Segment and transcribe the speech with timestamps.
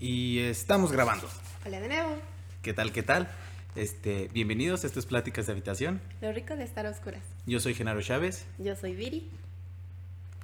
[0.00, 1.28] Y estamos grabando.
[1.66, 2.16] Hola de nuevo.
[2.62, 3.28] ¿Qué tal, qué tal?
[3.76, 6.00] Este, bienvenidos a estas pláticas de habitación.
[6.20, 7.22] Lo rico de estar a oscuras.
[7.46, 8.46] Yo soy Genaro Chávez.
[8.58, 9.28] Yo soy Viri.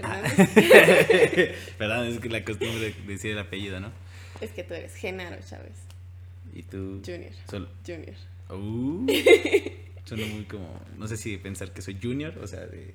[0.02, 0.22] Ah.
[1.78, 2.06] Perdón.
[2.08, 3.92] Es que la costumbre de decir el apellido, ¿no?
[4.40, 5.72] es que tú eres Genaro Chávez.
[6.54, 7.02] Y tú.
[7.04, 7.32] Junior.
[7.50, 8.14] Sol- Junior.
[8.50, 9.06] Uh,
[10.04, 10.80] suena muy como.
[10.98, 12.94] No sé si pensar que soy Junior, o sea, de.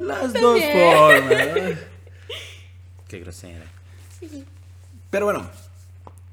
[0.00, 1.78] Las dos formas.
[3.06, 3.64] Qué grosera.
[4.20, 4.44] Sí.
[5.10, 5.48] Pero bueno,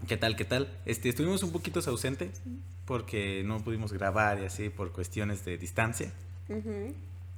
[0.07, 0.70] ¿qué tal, qué tal?
[0.85, 2.41] Este, estuvimos un poquito ausentes
[2.85, 6.12] porque no pudimos grabar y así por cuestiones de distancia.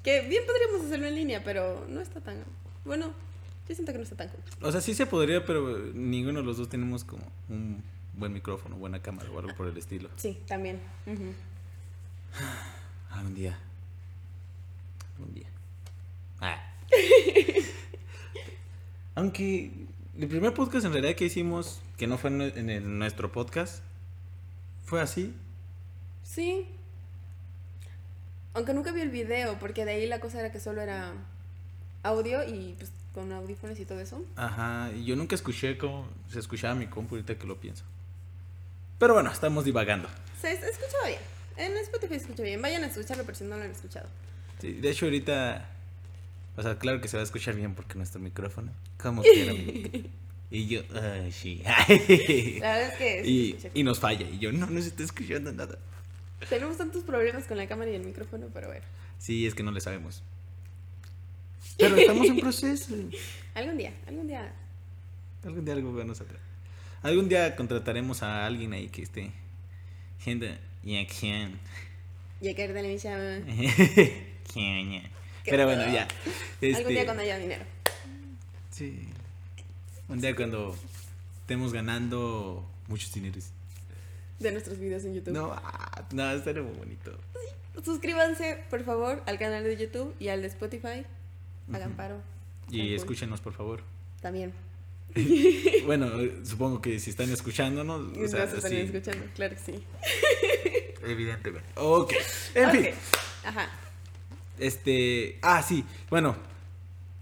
[0.04, 2.44] Que bien podríamos hacerlo en línea, pero no está tan.
[2.86, 3.08] Bueno,
[3.68, 4.42] yo siento que no está tan cool.
[4.62, 7.84] O sea, sí se podría, pero ninguno de los dos tenemos como un
[8.14, 10.10] buen micrófono, buena cámara o algo por el estilo.
[10.18, 10.80] Sí, también.
[11.06, 11.34] Ujú.
[13.12, 13.58] Algún día.
[15.18, 15.48] Algún día.
[16.40, 16.74] Ah.
[19.16, 19.72] Aunque
[20.20, 23.82] el primer podcast en realidad que hicimos, que no fue en, en el- nuestro podcast,
[24.86, 25.34] fue así.
[26.24, 26.68] Sí.
[28.54, 31.14] Aunque nunca vi el video, porque de ahí la cosa era que solo era
[32.04, 34.24] audio y pues con audífonos y todo eso.
[34.36, 37.84] Ajá, y yo nunca escuché cómo se escuchaba mi compu ahorita que lo pienso.
[39.00, 40.08] Pero bueno, estamos divagando.
[40.42, 41.20] Se, escuchaba bien.
[41.58, 42.62] En Spotify se escucha bien.
[42.62, 44.08] Vayan a escucharlo por si no lo han escuchado.
[44.60, 45.70] Sí, de hecho ahorita,
[46.58, 49.54] o sea, claro que se va a escuchar bien porque nuestro micrófono, como quiera.
[50.50, 51.62] y yo, ay, sí.
[51.64, 55.04] La verdad es que y, se y nos falla, y yo, no, no se está
[55.04, 55.78] escuchando nada.
[56.50, 58.84] Tenemos tantos problemas con la cámara y el micrófono, pero bueno.
[59.20, 60.24] Sí, es que no le sabemos.
[61.78, 62.96] Pero estamos en proceso.
[63.54, 64.52] Algún día, algún día.
[65.44, 66.40] Algún día algo bueno saldrá.
[67.04, 69.32] Algún día contrataremos a alguien ahí que esté.
[70.20, 70.94] Gente y.
[72.42, 73.40] Ya que de mi chava.
[74.54, 75.18] Qué
[75.50, 76.04] Pero bueno, ya.
[76.04, 77.64] Algún Este, día cuando haya dinero.
[78.72, 79.10] Sí.
[80.10, 80.76] Un día cuando
[81.42, 83.50] estemos ganando muchos dineros.
[84.40, 85.34] De nuestros videos en YouTube.
[85.34, 87.18] No, ah, no, estaría muy bonito.
[87.84, 91.06] Suscríbanse, por favor, al canal de YouTube y al de Spotify.
[91.74, 92.22] Hagan paro.
[92.70, 92.96] Y cool.
[92.96, 93.82] escúchenos, por favor.
[94.22, 94.54] También.
[95.86, 96.12] Bueno,
[96.44, 99.84] supongo que si están escuchándonos, o Nos sea, están sí, escuchando, claro que sí.
[101.04, 101.68] evidentemente.
[101.76, 102.14] Ok.
[102.54, 102.88] En fin.
[103.46, 103.70] Ajá.
[104.60, 105.40] Este.
[105.42, 105.84] Ah, sí.
[106.10, 106.36] Bueno,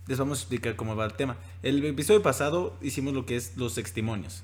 [0.07, 1.38] les vamos a explicar cómo va el tema.
[1.63, 4.44] El episodio pasado hicimos lo que es los testimonios.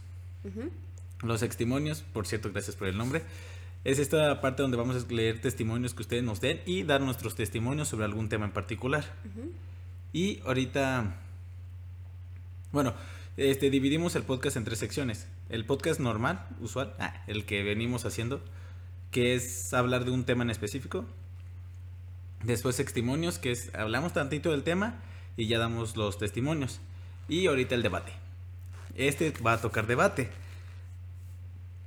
[1.22, 3.22] Los testimonios, por cierto, gracias por el nombre.
[3.84, 7.36] Es esta parte donde vamos a leer testimonios que ustedes nos den y dar nuestros
[7.36, 9.06] testimonios sobre algún tema en particular.
[10.14, 11.16] Y ahorita.
[12.72, 12.94] Bueno,
[13.38, 15.28] este, dividimos el podcast en tres secciones.
[15.50, 18.42] El podcast normal, usual, ah, el que venimos haciendo,
[19.12, 21.06] que es hablar de un tema en específico.
[22.44, 25.00] Después testimonios, que es hablamos tantito del tema
[25.38, 26.80] y ya damos los testimonios.
[27.28, 28.14] Y ahorita el debate.
[28.96, 30.30] Este va a tocar debate.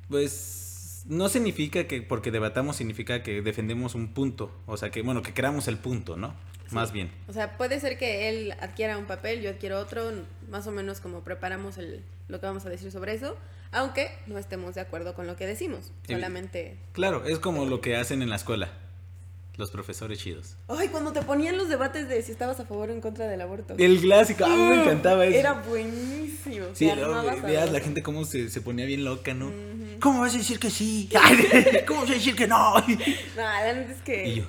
[0.08, 5.22] Pues no significa que porque debatamos significa que defendemos un punto, o sea que bueno,
[5.22, 6.34] que creamos el punto, ¿no?
[6.68, 6.74] Sí.
[6.74, 7.10] Más bien.
[7.28, 10.10] O sea, puede ser que él adquiera un papel, yo adquiero otro,
[10.48, 13.36] más o menos como preparamos el, lo que vamos a decir sobre eso,
[13.70, 15.92] aunque no estemos de acuerdo con lo que decimos.
[16.06, 16.78] Solamente.
[16.92, 18.70] Claro, es como lo que hacen en la escuela.
[19.56, 20.56] Los profesores chidos.
[20.68, 23.40] Ay, cuando te ponían los debates de si estabas a favor o en contra del
[23.40, 23.74] aborto.
[23.78, 25.38] El clásico, a mí me encantaba eso.
[25.38, 26.66] Era buenísimo.
[26.72, 26.94] Sí, a
[27.44, 29.52] veas la gente cómo se, se ponía bien loca, ¿no?
[30.00, 31.08] ¿Cómo vas a decir que sí?
[31.86, 32.74] ¿Cómo vas a decir que no?
[32.80, 32.86] No,
[33.36, 34.44] la neta es que Y yo,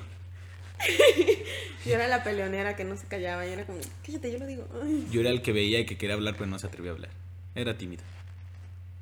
[1.85, 4.67] yo era la peleonera que no se callaba y era como, cállate, yo lo digo.
[4.83, 5.07] Ay.
[5.11, 7.11] yo era el que veía y que quería hablar, pero no se atrevía a hablar.
[7.53, 8.03] Era tímido.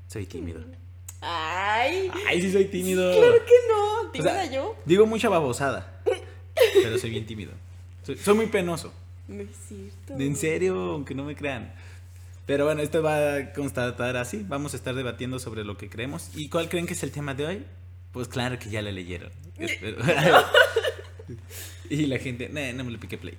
[0.07, 0.61] Soy tímido.
[1.21, 3.09] Ay, Ay, sí soy tímido.
[3.17, 4.75] claro que no, O tímida sea, yo.
[4.85, 5.92] Digo mucha babosada,
[6.55, 7.51] pero soy bien tímido.
[8.05, 8.93] Soy, soy muy penoso.
[9.27, 10.19] No es cierto.
[10.19, 11.73] En serio, aunque no me crean.
[12.45, 14.45] Pero bueno, esto va a constatar así.
[14.47, 16.29] Vamos a estar debatiendo sobre lo que creemos.
[16.35, 17.63] ¿Y cuál creen que es el tema de hoy?
[18.11, 19.31] Pues claro que ya la leyeron.
[21.89, 23.35] Y la gente, "Nah, no me le pique play.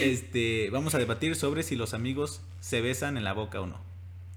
[0.00, 3.80] Este, vamos a debatir sobre si los amigos se besan en la boca o no.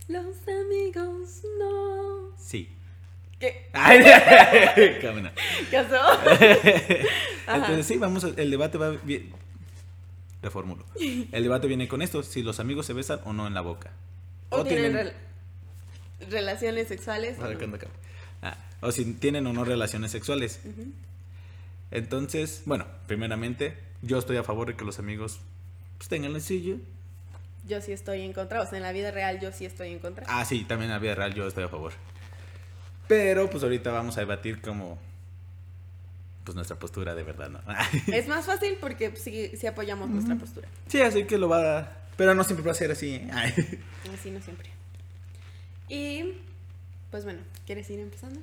[0.07, 2.31] Los amigos no.
[2.39, 2.69] Sí.
[3.39, 3.69] ¿Qué?
[3.73, 3.99] Ay,
[5.01, 5.31] cámara.
[5.69, 5.95] ¿Casó?
[7.47, 9.31] Entonces sí, vamos a- el debate va bien.
[10.41, 10.85] Reformulo.
[10.99, 13.91] El debate viene con esto, si los amigos se besan o no en la boca.
[14.49, 15.13] O, tienen, rel-
[16.29, 17.37] relaciones sexuales.
[17.39, 17.77] o no.
[18.41, 20.59] Ah, o si tienen o no relaciones sexuales.
[21.91, 25.39] Entonces, bueno, primeramente, yo estoy a favor de que los amigos
[25.97, 26.77] pues, tengan lo suyo.
[27.67, 29.99] Yo sí estoy en contra, o sea, en la vida real yo sí estoy en
[29.99, 30.25] contra.
[30.29, 31.91] Ah, sí, también en la vida real yo estoy a favor.
[33.07, 34.99] Pero pues ahorita vamos a debatir como
[36.43, 37.61] pues nuestra postura de verdad, ¿no?
[38.13, 40.67] Es más fácil porque sí, sí apoyamos nuestra postura.
[40.87, 41.97] sí, así que lo va a...
[42.15, 43.15] Pero no siempre va a ser así.
[43.15, 43.29] ¿eh?
[43.31, 43.53] Ay.
[44.13, 44.69] Así no siempre.
[45.87, 46.33] Y
[47.11, 48.39] pues bueno, ¿quieres ir empezando?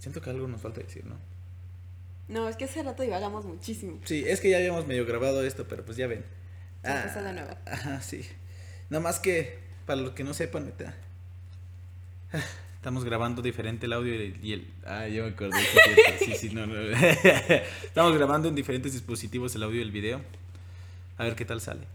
[0.00, 1.16] Siento que algo nos falta decir, ¿no?
[2.28, 4.00] No, es que hace rato divagamos muchísimo.
[4.04, 6.24] Sí, es que ya habíamos medio grabado esto, pero pues ya ven.
[6.82, 7.56] Se empezó de nuevo.
[7.66, 8.26] Ajá, sí.
[8.90, 10.94] Nada más que, para los que no sepan, neta.
[12.82, 14.66] Estamos grabando diferente el audio y el.
[14.84, 15.56] ah, yo me acordé.
[16.18, 16.74] sí, Sí, sí, no, no.
[17.84, 20.20] Estamos grabando en diferentes dispositivos el audio y el video.
[21.16, 21.86] A ver qué tal sale.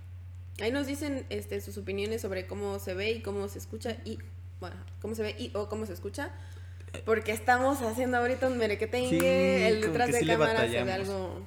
[0.61, 4.17] Ahí nos dicen este, sus opiniones sobre cómo se ve y cómo se escucha y,
[4.61, 6.31] bueno, cómo se ve y o cómo se escucha.
[7.03, 10.91] Porque estamos haciendo ahorita un merequetengue, Sí, el detrás de sí le cámara se ve
[10.93, 11.45] algo,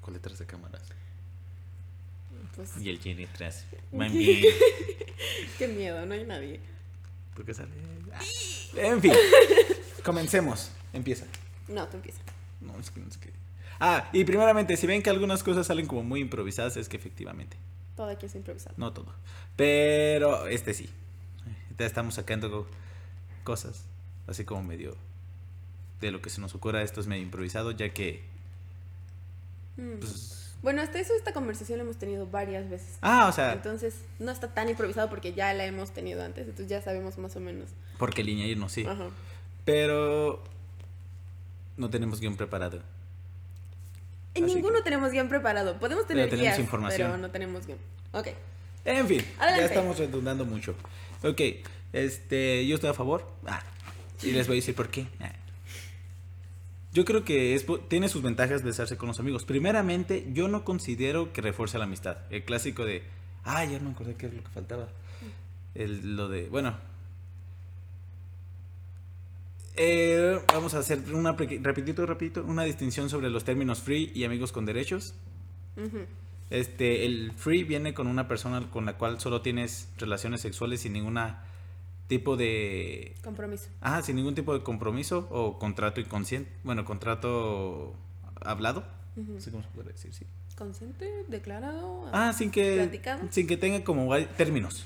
[0.00, 0.82] Con letras de cámaras.
[2.56, 3.28] pues, Y el Jenny
[3.92, 4.44] bien.
[5.58, 6.79] qué miedo, no hay nadie.
[7.34, 7.70] ¿Por qué sale?
[8.14, 8.20] Ah.
[8.76, 9.12] En fin.
[10.04, 10.70] Comencemos.
[10.92, 11.26] Empieza.
[11.68, 12.20] No, tú empieza.
[12.60, 13.30] No, es que no sé qué.
[13.78, 17.56] Ah, y primeramente, si ven que algunas cosas salen como muy improvisadas, es que efectivamente.
[17.96, 18.74] Todo aquí es improvisado.
[18.78, 19.14] No todo.
[19.56, 20.90] Pero este sí.
[21.78, 22.66] Ya estamos sacando co-
[23.44, 23.84] cosas.
[24.26, 24.96] Así como medio
[26.00, 26.82] de lo que se nos ocurra.
[26.82, 28.22] Esto es medio improvisado, ya que.
[29.76, 29.98] Mm.
[30.00, 32.98] pues, Bueno, hasta eso esta conversación la hemos tenido varias veces.
[33.00, 36.68] ah, o sea, Entonces, no está tan improvisado porque ya la hemos tenido antes, entonces
[36.68, 37.70] ya sabemos más o menos.
[37.98, 38.84] porque línea irnos, sí.
[38.86, 39.08] Ajá.
[39.64, 40.42] Pero.
[41.76, 42.82] No tenemos guion preparado.
[44.34, 45.78] En Así ninguno tenemos guion preparado.
[45.78, 47.08] Podemos Pero tener tenemos guías, información.
[47.10, 47.78] pero no tenemos guion.
[48.12, 48.28] Ok.
[48.84, 49.60] En fin, Adelante.
[49.60, 50.74] ya estamos redundando mucho.
[51.22, 51.40] Ok,
[51.92, 53.26] este, yo estoy a favor.
[53.46, 53.62] Ah,
[54.22, 55.06] y les voy a decir por qué.
[55.20, 55.32] Ah.
[56.92, 59.44] Yo creo que es, tiene sus ventajas besarse con los amigos.
[59.44, 62.18] Primeramente, yo no considero que refuerce la amistad.
[62.30, 63.04] El clásico de,
[63.44, 64.88] ah, ya no me acordé qué es lo que faltaba.
[65.74, 66.74] El, lo de, bueno.
[69.76, 74.50] Eh, vamos a hacer una, rapidito, rapidito, una distinción sobre los términos free y amigos
[74.50, 75.14] con derechos.
[76.50, 80.92] Este, el free viene con una persona con la cual solo tienes relaciones sexuales sin
[80.92, 81.44] ninguna
[82.10, 83.70] tipo de Compromiso.
[83.80, 87.94] ah, sin ningún tipo de compromiso o contrato inconsciente, bueno, contrato
[88.42, 88.84] hablado,
[89.16, 89.32] Ujú.
[89.34, 90.26] no sé cómo se puede decir, sí.
[90.58, 92.10] Consciente, declarado.
[92.12, 93.22] Ah, sin que ¿Platicado?
[93.30, 94.84] sin que tenga como términos,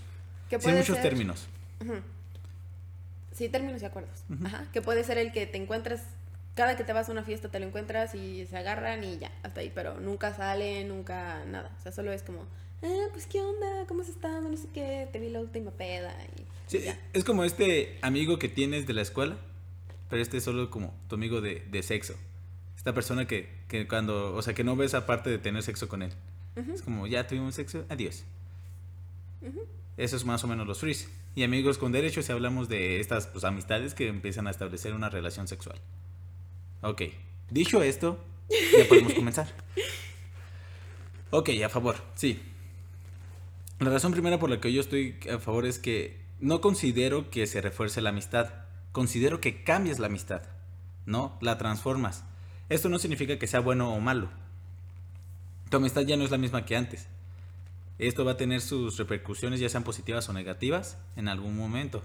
[0.49, 1.49] que sin muchos términos.
[3.33, 4.23] Sí, términos y acuerdos.
[4.45, 4.67] Ajá.
[4.73, 6.03] Que puede ser el que te encuentras.
[6.55, 9.33] Cada que te vas a una fiesta te lo encuentras y se agarran y ya,
[9.43, 9.73] hasta ahí.
[9.75, 11.75] Pero nunca salen, nunca nada.
[11.81, 12.45] O sea, solo es como,
[12.85, 14.49] ah, pues qué onda, ¿cómo has estado?
[14.49, 16.99] No sé qué, te vi la última peda y Sí, ya.
[17.13, 19.37] es como este amigo que tienes de la escuela,
[20.09, 22.15] pero este es solo como tu amigo de, de sexo.
[22.77, 26.03] Esta persona que, que cuando, o sea, que no ves aparte de tener sexo con
[26.03, 26.13] él.
[26.73, 28.25] Es como, ya tuvimos sexo, adiós.
[29.97, 31.09] Eso es más o menos los frees.
[31.35, 35.09] Y amigos con derechos, si hablamos de estas pues, amistades que empiezan a establecer una
[35.11, 35.79] relación sexual.
[36.83, 37.03] Ok,
[37.51, 38.19] dicho esto,
[38.79, 39.49] ya podemos comenzar.
[41.31, 42.41] Ok, a favor, sí.
[43.81, 47.47] La razón primera por la que yo estoy a favor es que no considero que
[47.47, 48.53] se refuerce la amistad.
[48.93, 50.43] Considero que cambias la amistad,
[51.07, 51.37] ¿no?
[51.41, 52.25] La transformas.
[52.69, 54.31] Esto no significa que sea bueno o malo.
[55.71, 57.09] Tu amistad ya no es la misma que antes.
[57.99, 62.03] Esto va a tener sus repercusiones, ya sean positivas o negativas, en algún momento.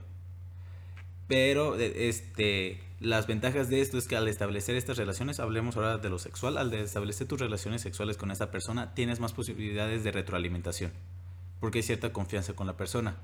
[1.27, 5.97] Pero eh, este, las ventajas de esto es que al establecer estas relaciones, hablemos ahora
[5.97, 10.11] de lo sexual, al establecer tus relaciones sexuales con esta persona, tienes más posibilidades de
[10.11, 10.91] retroalimentación,
[11.59, 13.15] porque hay cierta confianza con la persona.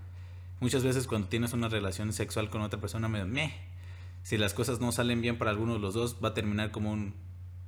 [0.59, 3.53] Muchas veces cuando tienes una relación sexual con otra persona, me meh,
[4.23, 6.91] si las cosas no salen bien para alguno de los dos, va a terminar como
[6.91, 7.13] un,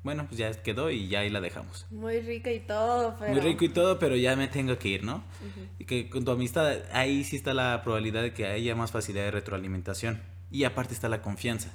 [0.04, 1.86] bueno, pues ya quedó y ya ahí la dejamos.
[1.92, 3.34] Muy rica y todo, pero.
[3.34, 5.16] Muy rico y todo, pero ya me tengo que ir, ¿no?
[5.16, 5.68] Ujú.
[5.80, 9.26] Y que con tu amistad ahí sí está la probabilidad de que haya más facilidad
[9.26, 10.22] de retroalimentación.
[10.50, 11.72] Y aparte está la confianza.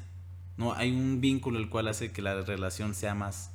[0.57, 0.73] ¿no?
[0.75, 3.51] Hay un vínculo el cual hace que la relación sea más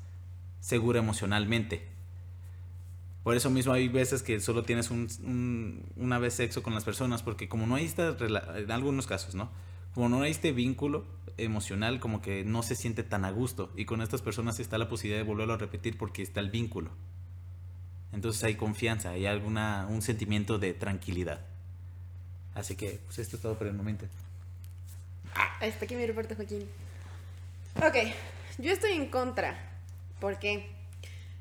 [0.59, 1.87] segura emocionalmente.
[3.27, 6.85] Por eso mismo hay veces que solo tienes un, un- una vez sexo con las
[6.85, 8.15] personas, porque como no hay esta,
[8.55, 9.49] en algunos casos, ¿no?
[9.93, 11.03] Como no hay este vínculo
[11.35, 13.69] emocional, como que no se siente tan a gusto.
[13.75, 16.89] Y con estas personas está la posibilidad de volverlo a repetir porque está el vínculo.
[18.13, 21.41] Entonces hay confianza, hay alguna, un sentimiento de tranquilidad.
[22.55, 24.05] Así que, pues esto es todo por el momento.
[25.59, 26.63] Hasta aquí mi reporte, Joaquín.
[27.75, 28.09] Ok,
[28.57, 29.59] yo estoy en contra.
[30.21, 30.76] ¿Por qué?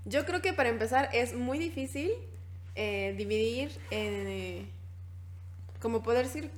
[0.06, 2.12] Yo creo que para empezar es muy difícil
[2.76, 4.64] eh, dividir, eh,
[5.80, 6.52] como poder decir,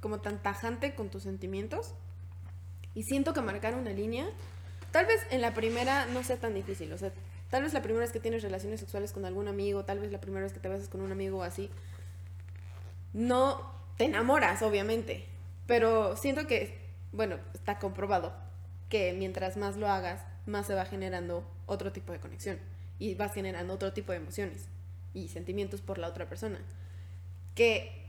[0.00, 1.94] como tan tajante con tus sentimientos.
[2.94, 4.26] Y siento que marcar una línea,
[4.92, 6.90] tal vez en la primera no sea tan difícil.
[6.94, 7.12] O sea,
[7.50, 10.20] tal vez la primera vez que tienes relaciones sexuales con algún amigo, tal vez la
[10.20, 11.68] primera vez que te besas con un amigo o así,
[13.12, 15.26] no te enamoras, obviamente.
[15.66, 16.78] Pero siento que,
[17.12, 18.32] bueno, está comprobado
[18.88, 22.58] que mientras más lo hagas, más se va generando otro tipo de conexión
[22.98, 24.68] y vas generando otro tipo de emociones
[25.14, 26.58] y sentimientos por la otra persona.
[27.54, 28.02] Que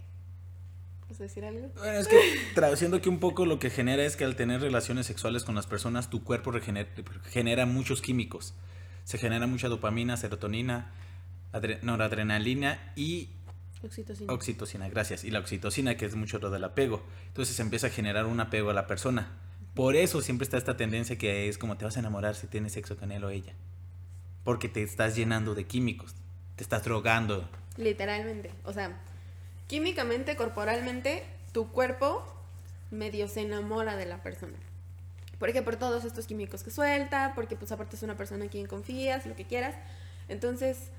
[1.10, 1.70] ¿Vas a decir algo?
[1.78, 2.20] Bueno, es que
[2.56, 5.68] traduciendo aquí un poco lo que genera es que al tener relaciones sexuales con las
[5.68, 6.90] personas, tu cuerpo regenera,
[7.30, 8.56] genera muchos químicos.
[9.04, 10.92] Se genera mucha dopamina, serotonina,
[11.54, 13.30] adre- noradrenalina y
[13.84, 14.34] Oxitocina.
[14.34, 15.24] oxitocina, gracias.
[15.24, 17.04] Y la oxitocina, que es mucho lo del apego.
[17.28, 19.28] Entonces se empieza a generar un apego a la persona.
[19.76, 22.72] Por eso siempre está esta tendencia que es como te vas a enamorar si tienes
[22.72, 23.54] sexo con él o ella.
[24.46, 26.16] Porque te estás llenando de químicos,
[26.56, 27.50] te estás drogando.
[27.76, 28.52] Literalmente.
[28.64, 28.98] O sea,
[29.68, 32.24] químicamente, corporalmente, tu cuerpo
[32.90, 34.58] medio se enamora de la persona.
[35.40, 38.68] Porque por todos estos químicos que suelta, porque pues aparte es una persona en quien
[38.68, 39.76] confías, lo que quieras.
[40.30, 40.90] Entonces,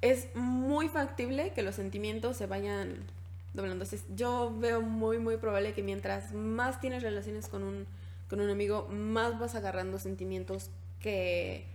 [0.00, 2.96] es muy factible que los sentimientos se vayan
[3.52, 3.84] doblando.
[3.84, 7.86] Entonces, yo veo muy, muy probable que mientras más tienes relaciones con un,
[8.28, 11.66] con un amigo, más vas agarrando sentimientos que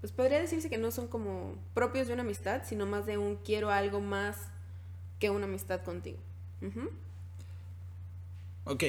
[0.00, 3.36] pues podría decirse que no son como propios de una amistad, sino más de un
[3.36, 4.36] quiero algo más
[5.20, 6.18] que una amistad contigo.
[6.60, 6.90] Ujú.
[8.64, 8.84] Ok.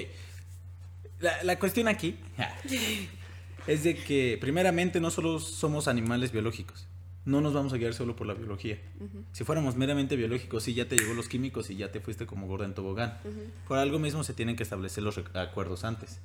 [1.19, 2.17] La, la cuestión aquí
[3.67, 6.87] es de que, primeramente, no solo somos animales biológicos.
[7.25, 8.77] No nos vamos a guiar solo por la biología.
[9.31, 12.47] Si fuéramos meramente biológicos, sí, ya te llegó los químicos y ya te fuiste como
[12.47, 13.17] gorda en tobogán.
[13.67, 16.19] Por algo mismo se tienen que establecer los acuerdos antes.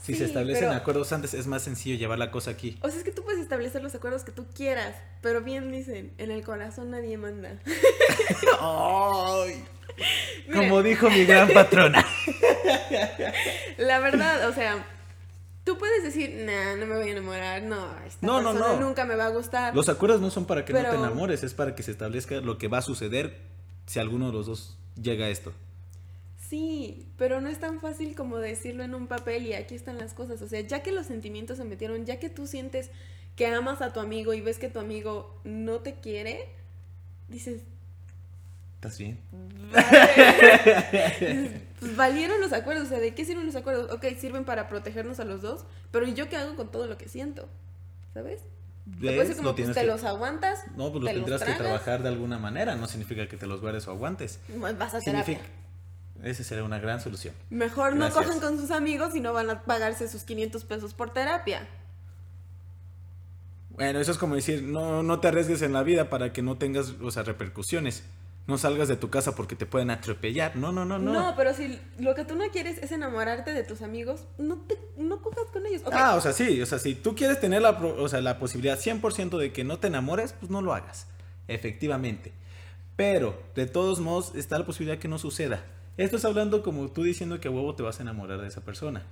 [0.00, 2.76] Si Sí, se establecen pero- acuerdos antes, es más sencillo llevar la cosa aquí.
[2.82, 6.12] O sea, es que tú puedes establecer los acuerdos que tú quieras, pero bien dicen,
[6.18, 7.60] en el corazón nadie manda.
[8.60, 9.64] ¡Ay!
[10.52, 12.04] Como dijo mi gran patrona.
[13.78, 14.84] La verdad, o sea,
[15.64, 18.80] tú puedes decir, nah, no me voy a enamorar, no, esta No, persona no.
[18.80, 19.74] nunca me va a gustar.
[19.74, 22.58] Los acuerdos no son para que no te enamores, es para que se establezca lo
[22.58, 23.38] que va a suceder
[23.86, 25.52] si alguno de los dos llega a esto.
[26.48, 30.12] Sí, pero no es tan fácil como decirlo en un papel y aquí están las
[30.12, 30.42] cosas.
[30.42, 32.90] O sea, ya que los sentimientos se metieron, ya que tú sientes
[33.36, 36.50] que amas a tu amigo y ves que tu amigo no te quiere,
[37.28, 37.62] dices,
[38.82, 39.20] ¿Estás bien?
[41.78, 42.86] Pues valieron los acuerdos.
[42.86, 43.90] O sea, ¿de qué sirven los acuerdos?
[43.92, 46.96] Ok, sirven para protegernos a los dos, pero ¿y yo qué hago con todo lo
[46.96, 47.48] que siento?
[48.14, 48.40] ¿Sabes?
[48.86, 49.36] ¿Ves?
[49.36, 52.02] como, Lo pues te que- los aguantas, No, pues los te los tendrás que trabajar
[52.04, 52.76] de alguna manera.
[52.76, 54.38] No significa que te los guardes o aguantes.
[54.60, 55.24] pues vas a terapia.
[55.24, 55.48] Significa...
[56.22, 57.34] Esa sería una gran solución.
[57.50, 61.12] Mejor no cojan con sus amigos y no van a pagarse sus 500 pesos por
[61.12, 61.66] terapia.
[63.70, 66.58] Bueno, eso es como decir, no, no te arriesgues en la vida para que no
[66.58, 68.04] tengas, o sea, repercusiones.
[68.46, 70.56] No salgas de tu casa porque te pueden atropellar.
[70.56, 71.12] No, no, no, no.
[71.12, 74.78] No, pero si lo que tú no quieres es enamorarte de tus amigos, no te
[74.96, 75.82] no cojas con ellos.
[75.92, 78.78] Ah, o sea, sí, o sea, si tú quieres tener la, o sea, la posibilidad
[78.78, 81.06] 100% de que no te enamores, pues no lo hagas,
[81.48, 82.32] efectivamente.
[82.96, 85.64] Pero, de todos modos, está la posibilidad que no suceda.
[85.96, 88.62] Esto es hablando como tú diciendo que a huevo te vas a enamorar de esa
[88.62, 89.04] persona.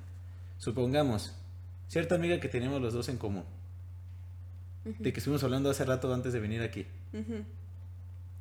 [0.59, 1.35] Supongamos,
[1.89, 3.45] cierta amiga que tenemos los dos en común,
[4.85, 6.87] de que estuvimos hablando hace rato antes de venir aquí.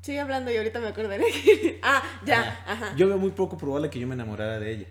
[0.02, 1.26] Sigue hablando y ahorita me acordaré.
[1.84, 2.72] ah, ya, Ajá.
[2.72, 2.96] ajá.
[2.96, 4.88] Yo veo muy poco probable que yo me enamorara de ella.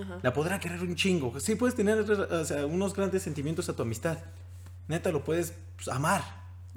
[0.00, 0.18] Ajá.
[0.22, 1.38] La podrá querer un chingo.
[1.40, 4.18] Sí puedes tener o sea, unos grandes sentimientos a tu amistad.
[4.88, 6.22] Neta, lo puedes pues, amar.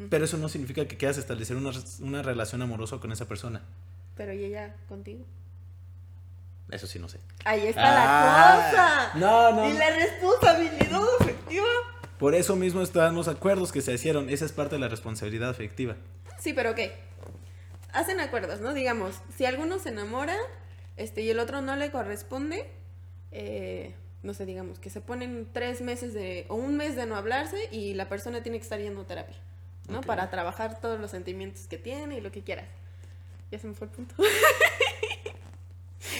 [0.09, 3.61] Pero eso no significa que quieras establecer una, una relación amorosa con esa persona.
[4.15, 5.23] Pero ¿y ella contigo?
[6.69, 7.19] Eso sí no sé.
[7.45, 9.19] Ahí está Ah, la cosa.
[9.19, 9.69] no, no.
[9.69, 11.65] Y la responsabilidad afectiva.
[12.17, 14.29] Por eso mismo están los acuerdos que se hicieron.
[14.29, 15.95] Esa es parte de la responsabilidad afectiva.
[16.39, 16.79] Sí, pero ok.
[17.95, 18.73] Hacen acuerdos, ¿no?
[18.73, 20.35] Digamos, si alguno se enamora
[20.97, 22.69] este, y el otro no le corresponde,
[23.31, 27.15] eh, no sé, digamos, que se ponen tres meses de, o un mes de no
[27.15, 29.37] hablarse y la persona tiene que estar yendo a terapia,
[29.87, 30.01] ¿no?
[30.01, 32.67] Para trabajar todos los sentimientos que tiene y lo que quieras.
[33.49, 34.13] Ya se me fue el punto.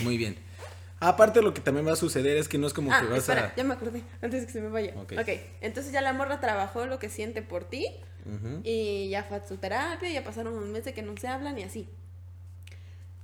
[0.01, 0.37] Muy bien.
[1.01, 3.19] Aparte, lo que también va a suceder es que no es como ah, que vas
[3.19, 3.55] espera, a.
[3.55, 4.93] ya me acordé, antes de que se me vaya.
[4.95, 5.13] Ok.
[5.19, 5.29] ok,
[5.59, 7.85] entonces ya la morra trabajó lo que siente por ti
[8.25, 8.61] Ujú.
[8.63, 11.57] Y ya fue a su terapia, ya pasaron un mes de que no se hablan
[11.57, 11.87] y así.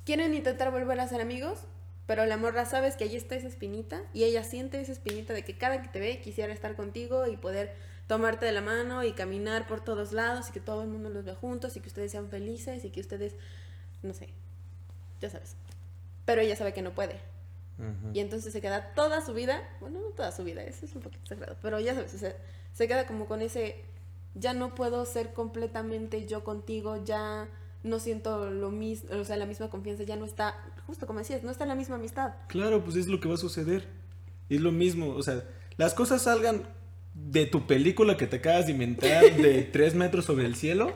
[0.06, 1.60] Quieren intentar volver a ser amigos,
[2.08, 5.44] pero la morra sabes que ahí está esa espinita y ella siente esa espinita de
[5.44, 7.74] que cada que te ve quisiera estar contigo y poder
[8.08, 11.24] tomarte de la mano y caminar por todos lados y que todo el mundo los
[11.24, 13.36] vea juntos y que ustedes sean felices y que ustedes,
[14.02, 14.28] no sé,
[15.22, 15.56] ya sabes.
[16.26, 17.16] Pero ella sabe que no puede.
[17.80, 18.12] Ujú.
[18.14, 21.02] Y entonces se queda toda su vida, bueno, no toda su vida, eso es un
[21.02, 22.36] poquito exagerado, pero ya sabes, o sea,
[22.74, 23.82] se queda como con ese,
[24.36, 27.50] ya no puedo ser completamente yo contigo, ya
[27.84, 31.44] no siento lo mismo, o sea, la misma confianza, ya no está, justo como decías,
[31.44, 32.34] no está la misma amistad.
[32.48, 33.88] Claro, pues es lo que va a suceder.
[34.50, 35.44] Es lo mismo, o sea,
[35.78, 36.64] las cosas salgan
[37.14, 40.94] de tu película que te acabas de inventar de tres metros sobre el cielo,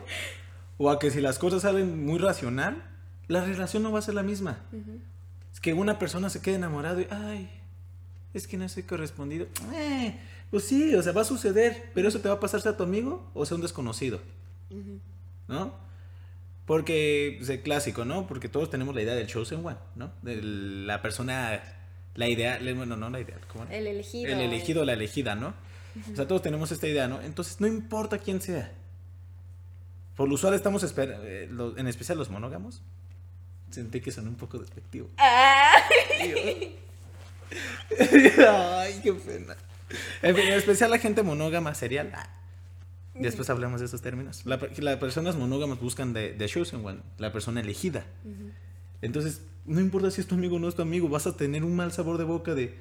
[0.78, 2.84] o a que si las cosas salen muy racional,
[3.28, 4.64] la relación no va a ser la misma.
[5.52, 7.50] Es que una persona se quede enamorado y, ay,
[8.34, 9.46] es que no soy correspondido.
[9.74, 12.76] Eh, pues sí, o sea, va a suceder, pero eso te va a pasar sea
[12.76, 14.20] tu amigo o sea un desconocido.
[15.48, 15.74] ¿no?
[16.66, 18.26] Porque, pues, el clásico, ¿no?
[18.26, 20.10] Porque todos tenemos la idea del chosen one, ¿no?
[20.22, 21.62] De la persona,
[22.16, 23.76] la idea, bueno, no la idea, ¿cómo era?
[23.76, 24.32] El elegido.
[24.32, 25.54] El elegido, la elegida, ¿no?
[26.12, 27.20] O sea, todos tenemos esta idea, ¿no?
[27.22, 28.72] Entonces, no importa quién sea.
[30.16, 32.82] Por lo usual estamos, esper- eh, en especial los monógamos.
[33.70, 35.08] Sentí que sonó un poco despectivo.
[35.18, 36.76] Ay.
[38.48, 39.56] Ay, qué pena.
[40.22, 42.12] En especial la gente monógama serial.
[42.14, 42.28] Ah.
[43.14, 44.44] Después hablamos de esos términos.
[44.44, 48.04] La, las personas monógamas buscan de, de chosen one, la persona elegida.
[49.00, 51.64] Entonces, no importa si es tu amigo o no es tu amigo, vas a tener
[51.64, 52.74] un mal sabor de boca de...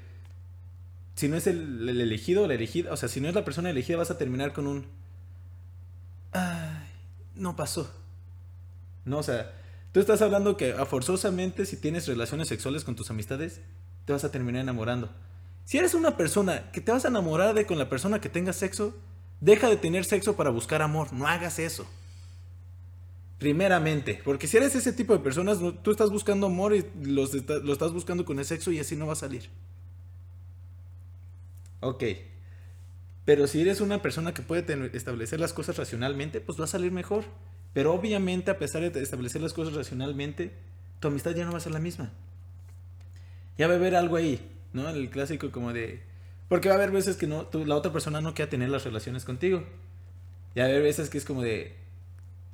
[1.16, 3.46] Si no es el, el elegido o la elegida, o sea, si no es la
[3.46, 4.86] persona elegida, vas a terminar con un...
[6.34, 6.90] Ay,
[7.36, 7.90] no pasó.
[9.06, 9.54] No, o sea,
[9.94, 13.62] tú estás hablando que forzosamente si tienes relaciones sexuales con tus amistades,
[14.04, 15.10] te vas a terminar enamorando.
[15.66, 18.56] Si eres una persona que te vas a enamorar de con la persona que tengas
[18.56, 18.96] sexo,
[19.42, 21.88] deja de tener sexo para buscar amor, no hagas eso.
[23.40, 27.74] Primeramente, porque si eres ese tipo de personas, tú estás buscando amor y los lo
[27.74, 29.50] estás buscando con el sexo y así no va a salir.
[31.82, 32.04] Ok.
[33.26, 36.92] Pero si eres una persona que puede establecer las cosas racionalmente, pues va a salir
[36.92, 37.26] mejor.
[37.74, 40.54] Pero obviamente, a pesar de establecer las cosas racionalmente,
[41.00, 42.12] tu amistad ya no va a ser la misma.
[43.58, 44.88] Ya va a haber algo ahí, ¿no?
[44.90, 46.04] El clásico como de...
[46.48, 48.84] Porque va a haber veces que no, tú- la otra persona no quiere tener las
[48.84, 49.64] relaciones contigo.
[50.54, 51.76] Y va a haber veces que es como de...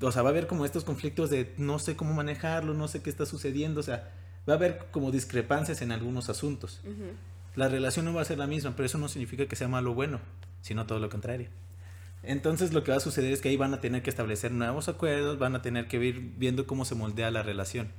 [0.02, 3.02] O sea, va a haber como estos conflictos de no sé cómo manejarlo, no sé
[3.04, 3.82] qué está sucediendo.
[3.82, 4.12] O sea,
[4.50, 6.82] va a haber como discrepancias en algunos asuntos.
[7.56, 9.92] La relación no va a ser la misma, pero eso no significa que sea malo
[9.92, 10.20] o bueno,
[10.62, 11.50] sino todo lo contrario.
[12.24, 14.88] Entonces lo que va a suceder es que ahí van a tener que establecer nuevos
[14.88, 17.90] acuerdos, van a tener que ir viendo cómo se moldea la relación.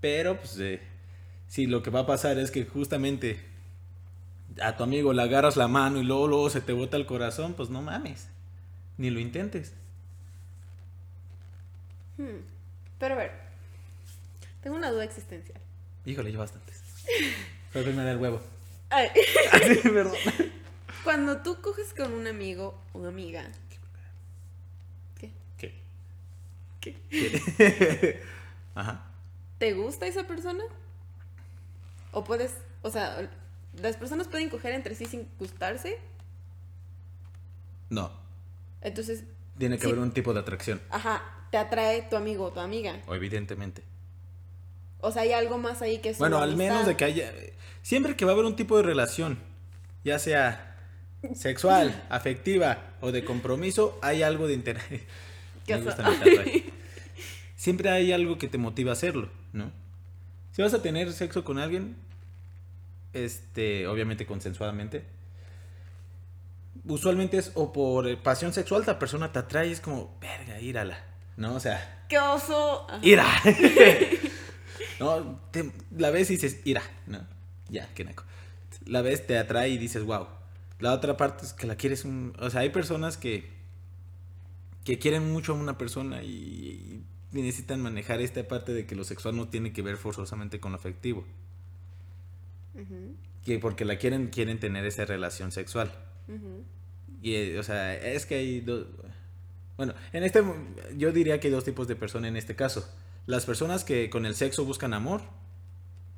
[0.00, 0.80] Pero, pues, eh,
[1.50, 3.40] si lo que va a pasar es que justamente
[4.62, 7.54] a tu amigo le agarras la mano y luego, luego se te bota el corazón,
[7.54, 8.28] pues no mames,
[8.98, 9.72] ni lo intentes.
[12.16, 12.38] Hmm.
[13.00, 13.32] Pero a ver,
[14.62, 15.60] tengo una duda existencial.
[16.06, 16.84] Híjole, yo bastantes.
[17.72, 18.40] Fue primero el huevo.
[18.88, 19.08] Ay,
[19.52, 20.14] Así, perdón.
[21.02, 23.50] Cuando tú coges con un amigo o amiga,
[25.18, 25.32] ¿qué?
[25.58, 26.94] ¿Qué?
[27.10, 28.22] ¿Qué?
[28.76, 29.10] Ajá.
[29.58, 30.62] ¿Te gusta esa persona?
[32.12, 33.30] O puedes, o sea,
[33.80, 35.98] las personas pueden coger entre sí sin gustarse,
[37.88, 38.10] No,
[38.82, 39.24] entonces,
[39.58, 39.88] tiene que Sí.
[39.88, 43.00] haber un tipo de atracción, ajá, te atrae tu amigo o tu amiga.
[43.06, 43.82] o evidentemente.
[45.00, 47.32] O sea, hay algo más ahí que Bueno, solo al menos de que haya...
[47.82, 49.38] Siempre que va a haber un tipo de relación,
[50.04, 50.76] ya sea
[51.34, 54.84] sexual, afectiva o de compromiso, hay algo de interés.
[55.66, 56.64] ¿Qué Me hace- gusta mi tatuaje.
[57.56, 59.72] Siempre hay algo que te motiva a hacerlo, ¿no?
[60.52, 61.96] Si vas a tener sexo con alguien,
[63.12, 65.04] este, obviamente consensuadamente,
[66.84, 70.60] usualmente es o por eh, pasión sexual, la persona te atrae y es como, verga,
[70.60, 70.98] írala,
[71.36, 71.54] ¿no?
[71.54, 72.86] O sea, ¡Qué oso!
[73.02, 73.26] Ira.
[75.00, 77.24] no, te- la ves y dices, ira, ¿no?
[77.68, 78.24] Ya, qué naco.
[78.86, 80.26] La ves, te atrae y dices, wow.
[80.80, 82.34] La otra parte es que la quieres un...
[82.40, 83.48] O sea, hay personas que,
[84.84, 89.04] que quieren mucho a una persona y, y necesitan manejar esta parte de que lo
[89.04, 91.24] sexual no tiene que ver forzosamente con lo afectivo.
[93.44, 95.92] Que porque la quieren, quieren tener esa relación sexual.
[97.22, 98.86] Y, o sea, es que hay dos...
[99.76, 100.42] Bueno, en este...
[100.96, 102.88] Yo diría que hay dos tipos de personas en este caso.
[103.26, 105.22] Las personas que con el sexo buscan amor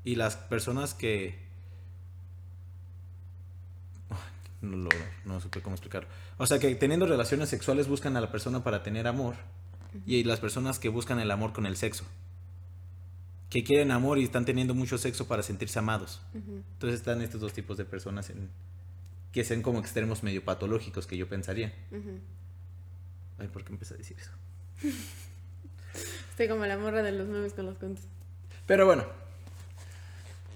[0.05, 1.41] y las personas que...
[4.61, 4.91] No, lo,
[5.25, 6.09] no supe cómo explicarlo.
[6.39, 9.35] O sea, que teniendo relaciones sexuales buscan a la persona para tener amor
[10.07, 12.05] y las personas que buscan el amor con el sexo.
[13.51, 16.23] Que quieren amor y están teniendo mucho sexo para sentirse amados.
[16.35, 16.63] Ujú.
[16.73, 18.49] Entonces están estos dos tipos de personas en,
[19.33, 21.73] que sean como extremos medio patológicos que yo pensaría.
[21.91, 22.19] Ujú.
[23.39, 24.31] Ay, ¿por qué empecé a decir eso?
[26.31, 28.05] Estoy como la morra de los memes con los cuentos.
[28.67, 29.05] Pero bueno,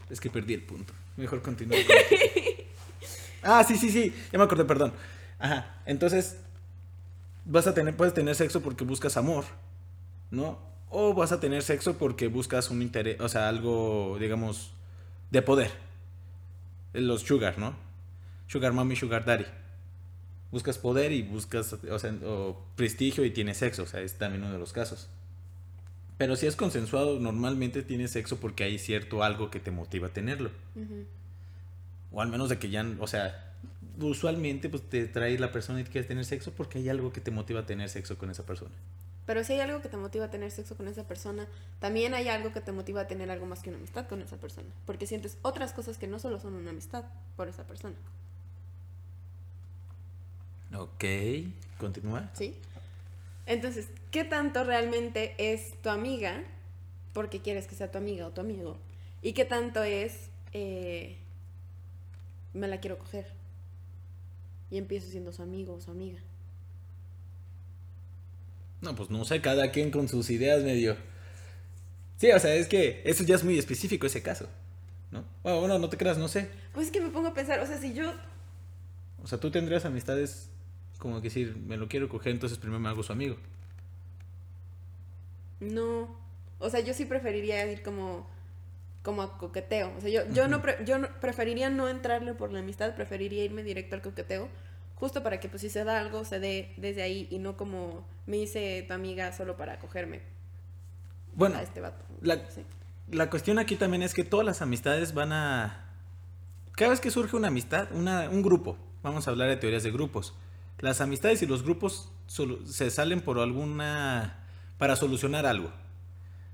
[0.08, 0.94] es que perdí el punto.
[1.16, 1.76] Mejor continúo.
[1.86, 1.96] con
[3.42, 4.92] ah, sí, sí, sí, ya me acordé, perdón.
[5.38, 6.36] Ajá, entonces
[7.46, 9.44] vas a tener, puedes tener sexo porque buscas amor,
[10.30, 10.58] ¿no?
[10.90, 14.72] O vas a tener sexo porque buscas un interés, o sea, algo, digamos,
[15.30, 15.70] de poder.
[16.92, 17.74] Los sugar, ¿no?
[18.46, 19.46] Sugar mommy, sugar daddy.
[20.50, 24.42] Buscas poder y buscas, o sea, o prestigio y tienes sexo, o sea, es también
[24.42, 25.08] uno de los casos.
[26.18, 30.12] Pero si es consensuado, normalmente tienes sexo porque hay cierto algo que te motiva a
[30.12, 30.50] tenerlo.
[32.10, 33.45] O al menos de que ya, o sea,
[34.00, 37.30] usualmente pues te trae la persona y quieres tener sexo porque hay algo que te
[37.30, 38.74] motiva a tener sexo con esa persona.
[39.26, 41.48] Pero si hay algo que te motiva a tener sexo con esa persona,
[41.80, 44.36] también hay algo que te motiva a tener algo más que una amistad con esa
[44.36, 44.68] persona.
[44.86, 47.04] Porque sientes otras cosas que no solo son una amistad
[47.36, 47.96] por esa persona.
[50.76, 51.04] Ok,
[51.78, 52.30] continúa.
[52.34, 52.54] ¿Sí?
[53.46, 56.44] Entonces, ¿qué tanto realmente es tu amiga
[57.12, 58.76] porque quieres que sea tu amiga o tu amigo?
[59.22, 61.16] ¿Y qué tanto es eh,
[62.54, 63.26] me la quiero coger?
[64.70, 66.18] Y empiezo siendo su amigo o su amiga.
[68.80, 70.96] No, pues no sé, cada quien con sus ideas medio.
[72.18, 74.48] Sí, o sea, es que eso ya es muy específico ese caso.
[75.10, 75.24] ¿No?
[75.42, 76.50] Bueno, bueno, no te creas, no sé.
[76.72, 78.12] Pues es que me pongo a pensar, o sea, si yo.
[79.22, 80.50] O sea, tú tendrías amistades
[80.98, 83.36] como que decir, me lo quiero coger, entonces primero me hago su amigo.
[85.60, 86.16] No.
[86.58, 88.28] O sea, yo sí preferiría ir como.
[89.06, 89.92] Como a coqueteo.
[89.96, 93.44] O sea, yo, yo, no, pre- yo no- preferiría no entrarle por la amistad, preferiría
[93.44, 94.48] irme directo al coqueteo.
[94.96, 98.04] Justo para que, pues, si se da algo, se dé desde ahí y no como
[98.26, 100.22] me hice tu amiga solo para cogerme
[101.34, 102.04] Bueno, a este vato.
[102.20, 102.62] la- Sí.
[103.12, 105.84] la cuestión aquí también es que todas las amistades van a...
[106.72, 109.92] Cada vez que surge una amistad, una, un grupo, vamos a hablar de teorías de
[109.92, 110.34] grupos,
[110.80, 114.40] las amistades y los grupos se salen por alguna...
[114.78, 115.70] para solucionar algo.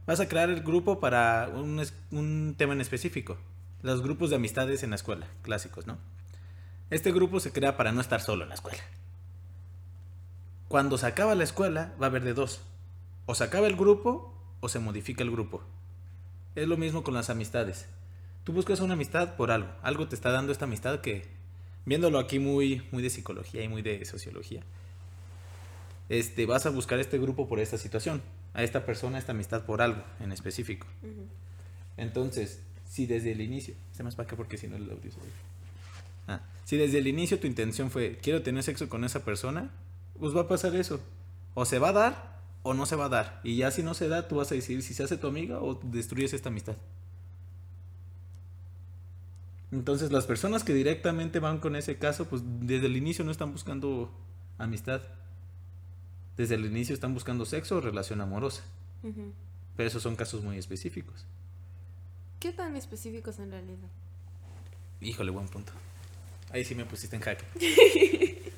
[0.07, 3.39] Vas a crear el grupo para un, un tema en específico.
[3.83, 5.99] Los grupos de amistades en la escuela, clásicos, ¿no?
[6.91, 8.83] Este grupo se crea para no estar solo en la escuela.
[10.69, 12.63] Cuando se acaba la escuela, va a haber de dos.
[13.27, 15.63] O se acaba el grupo o se modifica el grupo.
[16.55, 17.87] Es lo mismo con las amistades.
[18.45, 19.71] Tú buscas una amistad por algo.
[19.83, 21.29] Algo te está dando esta amistad que,
[21.87, 24.63] viéndolo aquí muy, muy de psicología y muy de sociología,
[26.09, 28.21] este, vas a buscar este grupo por esta situación.
[28.55, 30.87] A esta persona, esta amistad por algo en específico.
[31.97, 35.19] Entonces, si desde el inicio, se más para acá porque si no el audio se.
[36.29, 39.71] Ah, si desde el inicio tu intención fue quiero tener sexo con esa persona,
[40.19, 41.01] pues va a pasar eso.
[41.55, 43.41] O se va a dar o no se va a dar.
[43.45, 45.61] Y ya si no se da, tú vas a decidir si se hace tu amiga
[45.61, 46.77] o destruyes esta amistad.
[49.73, 53.53] Entonces, las personas que directamente van con ese caso, pues desde el inicio no están
[53.53, 54.13] buscando
[54.59, 55.01] amistad.
[56.37, 58.63] Desde el inicio están buscando sexo o relación amorosa.
[59.03, 59.33] Ujú.
[59.77, 61.25] Pero esos son casos muy específicos.
[62.41, 63.89] ¿Qué tan específicos en realidad?
[65.01, 65.73] Híjole, buen punto.
[66.53, 67.45] Ahí sí me pusiste en jaque.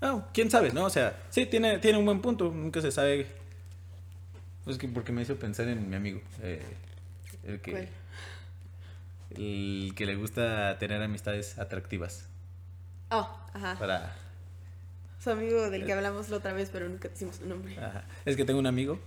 [0.00, 0.84] No, quién sabe, ¿no?
[0.84, 2.52] O sea, sí, tiene, tiene un buen punto.
[2.52, 3.26] Nunca se sabe.
[4.64, 6.20] Pues que porque me hizo pensar en mi amigo.
[6.42, 6.62] eh,
[7.42, 7.70] el que.
[7.70, 7.88] ¿Cuál?
[9.30, 12.28] El que le gusta tener amistades atractivas.
[13.10, 13.78] Oh, ajá.
[13.78, 14.14] Para.
[15.24, 17.74] Su amigo del que hablamos la otra vez, pero nunca decimos su nombre.
[17.78, 18.04] ajá.
[18.26, 19.00] Es que tengo un amigo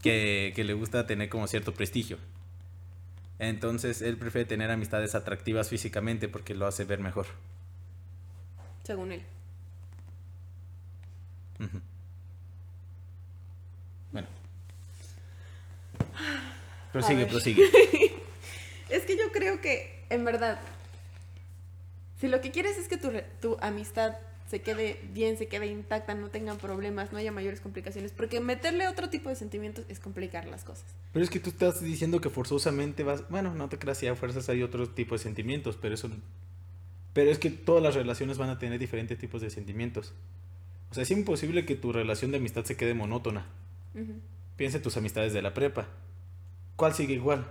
[0.00, 2.18] que, que le gusta tener como cierto prestigio.
[3.40, 7.26] Entonces él prefiere tener amistades atractivas físicamente porque lo hace ver mejor.
[8.84, 9.22] Según él.
[14.12, 14.28] Bueno.
[16.92, 17.64] Prosigue, prosigue.
[18.88, 20.58] Es que yo creo que, en verdad,
[22.18, 24.14] si lo que quieres es que tu, tu amistad
[24.48, 28.88] se quede bien, se quede intacta, no tengan problemas, no haya mayores complicaciones, porque meterle
[28.88, 30.86] otro tipo de sentimientos es complicar las cosas.
[31.12, 33.28] Pero es que tú estás diciendo que forzosamente vas.
[33.28, 36.10] Bueno, no te creas, si a fuerzas hay otro tipo de sentimientos, pero eso.
[37.12, 40.14] Pero es que todas las relaciones van a tener diferentes tipos de sentimientos.
[40.90, 43.46] O sea, es imposible que tu relación de amistad se quede monótona.
[43.94, 44.14] Ujú.
[44.56, 45.88] Piensa en tus amistades de la prepa.
[46.76, 47.50] ¿Cuál sigue igual?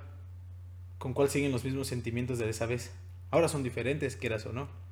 [0.97, 2.91] ¿Con cuál siguen los mismos sentimientos de esa vez?
[3.29, 4.87] Ahora son diferentes, quieras o no.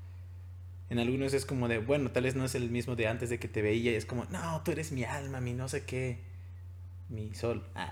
[0.90, 3.40] En algunos es como de, bueno, tal vez no es el mismo de antes de
[3.40, 6.20] que te veía y es como, no, tú eres mi alma, mi no sé qué,
[7.10, 7.66] mi sol.
[7.74, 7.92] Ah.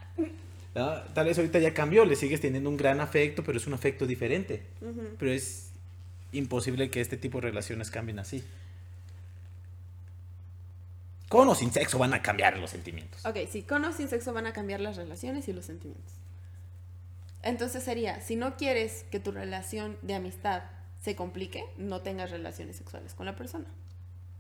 [0.75, 3.73] No, tal vez ahorita ya cambió, le sigues teniendo un gran afecto, pero es un
[3.73, 4.63] afecto diferente.
[5.17, 5.71] Pero es
[6.32, 8.43] imposible que este tipo de relaciones cambien así.
[11.29, 13.25] Con o sin sexo van a cambiar los sentimientos.
[13.25, 16.13] Ok, sí, con o sin sexo van a cambiar las relaciones y los sentimientos.
[17.41, 20.63] Entonces sería, si no quieres que tu relación de amistad
[21.04, 23.66] se complique, no tengas relaciones sexuales con la persona.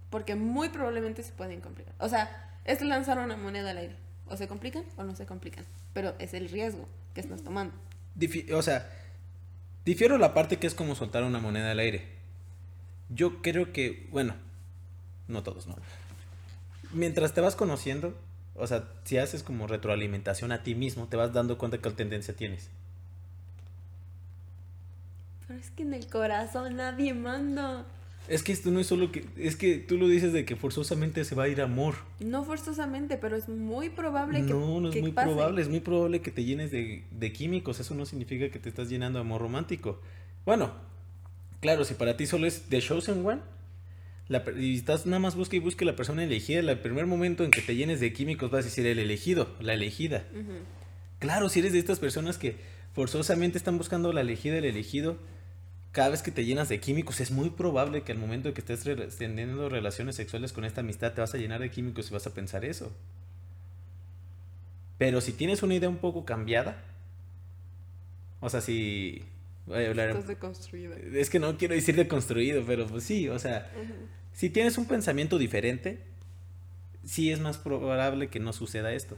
[0.09, 1.93] Porque muy probablemente se pueden complicar.
[1.99, 3.97] O sea, es lanzar una moneda al aire.
[4.27, 5.65] O se complican o no se complican.
[5.93, 7.75] Pero es el riesgo que estás tomando.
[8.53, 8.89] O sea,
[9.83, 12.07] difiero la parte que es como soltar una moneda al aire.
[13.09, 14.33] Yo creo que, bueno,
[15.27, 15.75] no todos, ¿no?
[16.93, 18.17] Mientras te vas conociendo,
[18.55, 22.33] o sea, si haces como retroalimentación a ti mismo, te vas dando cuenta qué tendencia
[22.33, 22.69] tienes.
[25.53, 27.85] Pero es que en el corazón nadie manda.
[28.27, 31.23] Es que esto no es solo que, es que tú lo dices de que forzosamente
[31.25, 31.93] se va a ir amor.
[32.19, 35.27] No forzosamente, pero es muy probable que No, no es que muy pase.
[35.27, 38.69] probable, es muy probable que te llenes de, de químicos, eso no significa que te
[38.69, 40.01] estás llenando de amor romántico.
[40.43, 40.71] Bueno,
[41.59, 43.41] claro, si para ti solo es The Chosen One,
[44.29, 47.51] la y estás nada más busca y busca la persona elegida, el primer momento en
[47.51, 50.23] que te llenes de químicos vas a decir el elegido, la elegida.
[51.19, 52.55] Claro, si eres de estas personas que
[52.93, 55.17] forzosamente están buscando la elegida, el elegido,
[55.93, 58.59] cada vez que te llenas de químicos, es muy probable que al momento de que
[58.61, 62.13] estés re- teniendo relaciones sexuales con esta amistad te vas a llenar de químicos y
[62.13, 62.91] vas a pensar eso.
[64.97, 66.83] Pero si tienes una idea un poco cambiada,
[68.41, 69.23] o sea, si...
[69.65, 70.97] Estás deconstruida.
[70.97, 73.71] es que no quiero decir deconstruido, pero pues sí, o sea,
[74.33, 75.99] si tienes un pensamiento diferente,
[77.05, 79.17] sí es más probable que no suceda esto.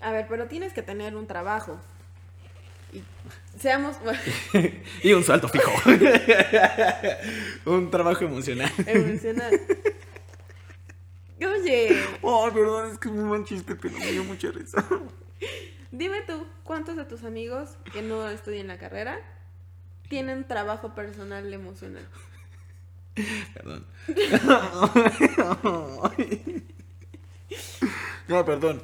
[0.00, 1.78] A ver, pero tienes que tener un trabajo.
[3.58, 3.96] Seamos
[5.02, 5.70] Y un salto fijo.
[7.66, 8.70] un trabajo emocional.
[8.86, 9.60] emocional.
[11.40, 14.84] Oye, Oh, perdón, es que es muy buen chiste, pero me dio mucha risa.
[15.90, 19.18] dime tú, ¿cuántos de tus amigos que no estudian la carrera
[20.08, 22.06] tienen trabajo personal emocional?
[23.54, 23.86] Perdón.
[28.28, 28.82] no, perdón.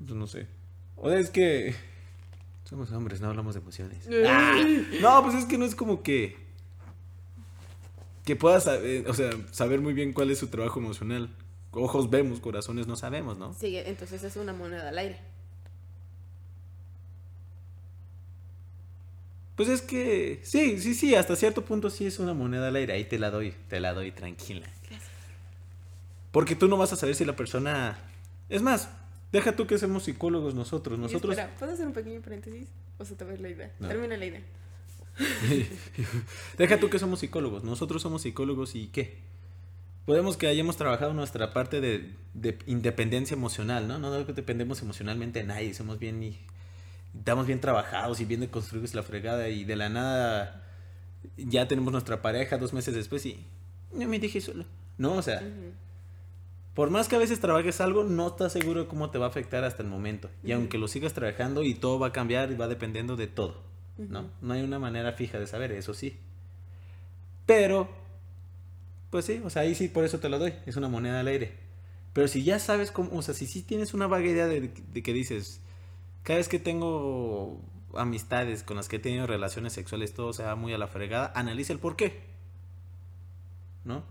[0.00, 0.46] No sé.
[0.96, 1.74] O sea, es que.
[2.68, 4.08] Somos hombres, no hablamos de emociones.
[4.26, 4.60] Ah,
[5.00, 6.36] no, pues es que no es como que.
[8.24, 11.30] Que puedas saber, o sea, saber muy bien cuál es su trabajo emocional.
[11.70, 13.54] Ojos vemos, corazones no sabemos, ¿no?
[13.54, 15.20] Sí, entonces es una moneda al aire.
[19.54, 20.40] Pues es que.
[20.42, 22.94] Sí, sí, sí, hasta cierto punto sí es una moneda al aire.
[22.94, 24.66] Ahí te la doy, te la doy tranquila.
[24.88, 25.08] Gracias.
[26.32, 27.96] Porque tú no vas a saber si la persona.
[28.48, 28.88] Es más,
[29.32, 30.98] deja tú que somos psicólogos nosotros.
[30.98, 31.36] Nosotros.
[31.36, 32.68] Espera, ¿puedo hacer un pequeño paréntesis?
[32.98, 33.72] O se te va la idea.
[33.78, 33.88] No.
[33.88, 34.42] Termina la idea.
[36.58, 37.64] deja tú que somos psicólogos.
[37.64, 39.18] Nosotros somos psicólogos y ¿qué?
[40.04, 43.98] Podemos que hayamos trabajado nuestra parte de, de independencia emocional, ¿no?
[43.98, 45.74] No dependemos emocionalmente de nadie.
[45.74, 46.38] Somos bien y.
[47.16, 50.66] Estamos bien trabajados y bien deconstruidos la fregada y de la nada
[51.36, 53.44] ya tenemos nuestra pareja dos meses después y
[53.92, 54.64] yo me dije solo.
[54.98, 55.42] No, o sea.
[56.76, 59.28] Por más que a veces trabajes algo, no estás seguro de cómo te va a
[59.30, 60.28] afectar hasta el momento.
[60.44, 63.62] Y aunque lo sigas trabajando y todo va a cambiar y va dependiendo de todo,
[63.96, 64.28] ¿no?
[64.42, 66.18] No hay una manera fija de saber, eso sí.
[67.46, 67.88] Pero,
[69.08, 71.28] pues sí, o sea, ahí sí, por eso te lo doy, es una moneda al
[71.28, 71.54] aire.
[72.12, 75.02] Pero si ya sabes cómo, o sea, si sí tienes una vaga idea de, de
[75.02, 75.62] que dices,
[76.24, 77.58] cada vez que tengo
[77.94, 81.32] amistades con las que he tenido relaciones sexuales, todo se va muy a la fregada,
[81.34, 82.20] analiza el por qué.
[83.82, 84.04] ¿No?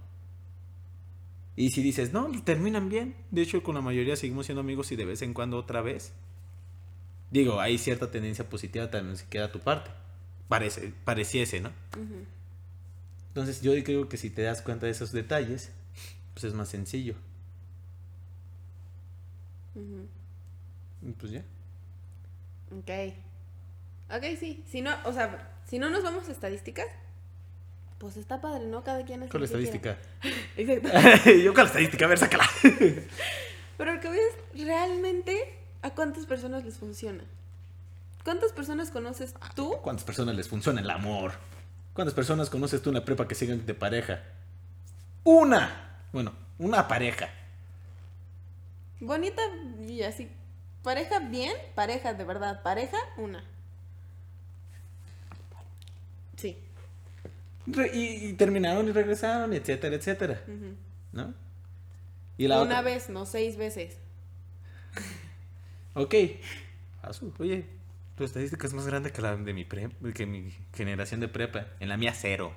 [1.55, 3.15] Y si dices, no, pues, terminan bien.
[3.31, 6.13] De hecho, con la mayoría seguimos siendo amigos y de vez en cuando otra vez.
[7.31, 9.91] Digo, hay cierta tendencia positiva también si queda tu parte.
[10.47, 11.71] Parece, pareciese, ¿no?
[13.29, 15.71] Entonces yo creo que si te das cuenta de esos detalles,
[16.33, 17.15] pues es más sencillo.
[21.01, 21.43] Y pues ya.
[22.71, 23.13] Ok.
[24.09, 24.63] Ok, sí.
[24.69, 26.87] Si no, o sea, si no nos vamos a estadísticas,
[28.05, 28.83] pues está padre, ¿no?
[28.83, 29.97] Cada quien hace Con la estadística.
[30.57, 31.31] Exacto.
[31.43, 32.47] yo con la estadística, a ver, sácala.
[33.77, 37.23] Pero lo que voy es realmente a cuántas personas les funciona.
[38.23, 39.77] ¿Cuántas personas conoces tú?
[39.81, 41.31] ¿Cuántas personas les funciona el amor?
[41.95, 44.21] ¿Cuántas personas conoces tú en la prepa que siguen de pareja?
[45.23, 46.03] Una.
[46.13, 47.27] Bueno, una pareja.
[48.99, 49.41] Bonita
[49.81, 50.29] y así.
[50.83, 52.61] Pareja bien, pareja de verdad.
[52.61, 53.43] Pareja, una.
[56.37, 56.55] Sí.
[57.67, 60.43] Y, y terminaron y regresaron, etcétera, etcétera.
[61.11, 61.33] ¿No?
[62.37, 62.81] Y la Una otra.
[62.81, 63.97] vez, no seis veces.
[65.93, 66.13] Ok.
[67.01, 67.65] Asu, Oye,
[68.17, 71.67] tu estadística es más grande que la de mi pre que mi generación de prepa.
[71.79, 72.53] En la mía cero.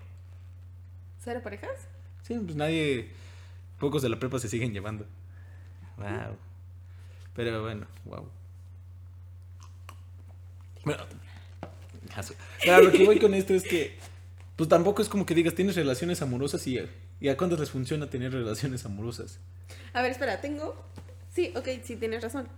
[1.22, 1.88] ¿Cero parejas?
[2.22, 3.10] Sí, pues nadie.
[3.78, 5.06] Pocos de la prepa se siguen llevando.
[5.96, 6.36] Wow.
[7.34, 8.28] Pero bueno, wow.
[10.84, 11.04] Bueno.
[12.60, 13.96] Claro, lo que voy con esto es que.
[14.58, 16.80] Pues tampoco es como que digas, tienes relaciones amorosas y,
[17.20, 19.38] y a cuántos les funciona tener relaciones amorosas.
[19.92, 20.74] A ver, espera, tengo.
[21.32, 22.48] Sí, ok, sí, tienes razón.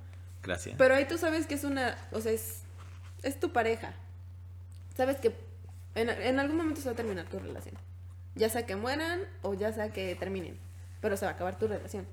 [0.43, 0.77] Gracias.
[0.79, 1.99] Pero ahí tú sabes que es una.
[2.13, 2.63] O sea, es.
[3.23, 3.93] Es tu pareja.
[4.97, 5.35] Sabes que
[5.95, 7.75] en, en algún momento se va a terminar tu relación.
[8.35, 10.57] Ya sea que mueran o ya sea que terminen.
[11.03, 12.07] Pero se va a acabar tu relación.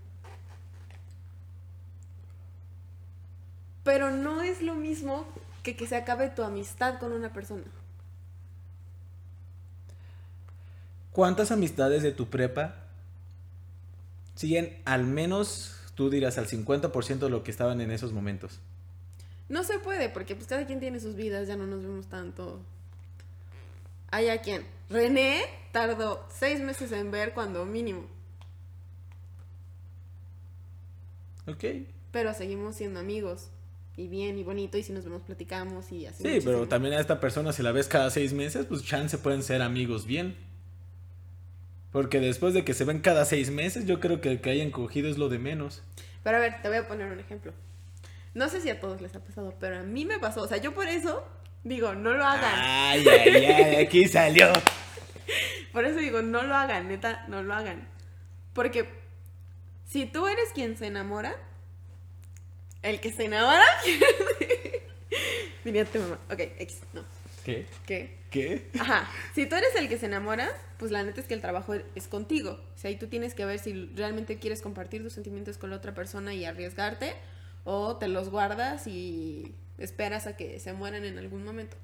[3.85, 5.25] Pero no es lo mismo
[5.63, 7.63] que que se acabe tu amistad con una persona.
[11.17, 12.75] ¿Cuántas amistades de tu prepa
[14.35, 18.59] siguen al menos, tú dirás, al 50% de lo que estaban en esos momentos?
[19.49, 22.61] No se puede, porque pues cada quien tiene sus vidas, ya no nos vemos tanto.
[24.11, 24.63] Hay a quien.
[24.91, 28.05] René tardó seis meses en ver cuando mínimo.
[31.47, 31.63] Ok.
[32.11, 33.49] Pero seguimos siendo amigos.
[33.95, 36.21] Y bien y bonito, y si nos vemos platicamos y así.
[36.21, 36.53] Sí, muchísimo.
[36.53, 39.63] pero también a esta persona, si la ves cada seis meses, pues chance pueden ser
[39.63, 40.45] amigos bien.
[41.97, 44.69] Porque después de que se ven cada seis meses, yo creo que el que hayan
[44.69, 45.81] cogido es lo de menos.
[46.21, 47.53] Pero a ver, te voy a poner un ejemplo.
[48.35, 50.43] No sé si a todos les ha pasado, pero a mí me pasó.
[50.43, 51.25] O sea, yo por eso
[51.63, 52.53] Digo, no lo hagan.
[52.55, 54.53] Ay, ay, ay, aquí salió.
[55.73, 57.89] Por eso digo, no lo hagan, neta, no lo hagan.
[58.53, 58.87] Porque
[59.85, 61.35] si tú eres quien se enamora,
[62.83, 63.65] el que se enamora,
[65.65, 66.19] diría tu mamá.
[66.31, 67.03] Ok, X, no.
[67.47, 67.65] ¿Qué?
[67.85, 68.17] ¿Qué?
[68.29, 68.69] ¿Qué?
[68.77, 69.09] Ajá.
[69.33, 72.07] Si tú eres el que se enamora, pues la neta es que el trabajo es
[72.09, 72.59] contigo.
[72.75, 75.77] O sea, ahí tú tienes que ver si realmente quieres compartir tus sentimientos con la
[75.77, 77.13] otra persona y arriesgarte,
[77.63, 81.77] o te los guardas y esperas a que se mueran en algún momento.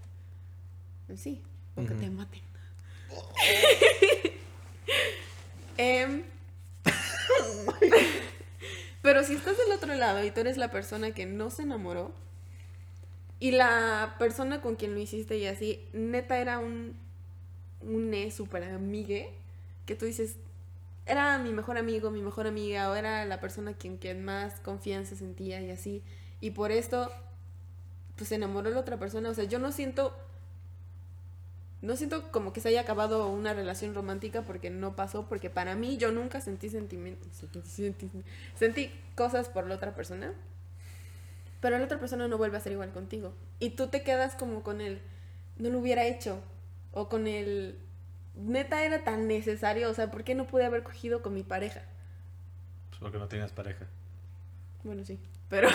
[1.15, 1.41] Sí,
[1.77, 2.41] o que te maten.
[5.77, 6.23] Em,
[9.01, 12.13] pero si estás del otro lado y tú eres la persona que no se enamoró
[13.43, 16.95] y la persona con quien lo hiciste y así, neta era un
[17.81, 19.31] un super amigue
[19.85, 20.37] que tú dices
[21.05, 25.17] era mi mejor amigo, mi mejor amiga o era la persona quien, quien más confianza
[25.17, 26.01] sentía y así.
[26.39, 27.11] Y por esto
[28.15, 30.15] pues se enamoró la otra persona, o sea, yo no siento
[31.81, 35.75] no siento como que se haya acabado una relación romántica porque no pasó, porque para
[35.75, 37.43] mí yo nunca sentí sentimientos,
[38.55, 40.33] sentí, cosas por la otra persona,
[41.63, 43.33] pero la otra persona no vuelve a ser igual contigo.
[43.57, 45.01] Y tú te quedas como con el,
[45.55, 46.41] no lo hubiera hecho,
[46.91, 47.79] o con el,
[48.35, 51.83] neta era tan necesario, o sea, ¿por qué no pude haber cogido con mi pareja?
[52.89, 53.87] Pues porque no tenías pareja.
[54.83, 55.69] Bueno, sí, pero...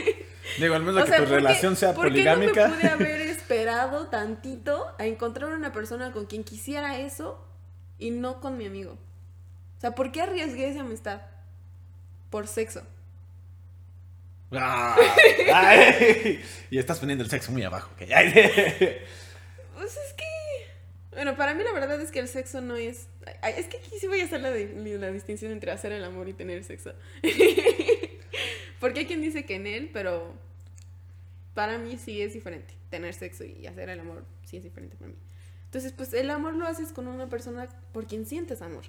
[0.60, 2.68] Digo, al menos o que tu relación sea poligámica.
[2.68, 6.96] ¿por qué no me pude haber esperado tantito a encontrar una persona con quien quisiera
[7.00, 7.44] eso
[7.98, 8.92] y no con mi amigo?
[9.78, 11.22] O sea, ¿por qué arriesgué esa amistad?
[12.30, 12.82] Por sexo.
[14.60, 14.96] Ah,
[16.70, 17.90] y estás poniendo el sexo muy abajo.
[19.74, 20.24] pues es que.
[21.12, 23.08] Bueno, para mí la verdad es que el sexo no es.
[23.56, 26.32] Es que aquí sí voy a hacer la, la distinción entre hacer el amor y
[26.32, 26.92] tener sexo.
[28.80, 30.34] Porque hay quien dice que en él, pero
[31.54, 32.74] para mí sí es diferente.
[32.90, 35.16] Tener sexo y hacer el amor sí es diferente para mí.
[35.66, 38.84] Entonces, pues el amor lo haces con una persona por quien sientes amor.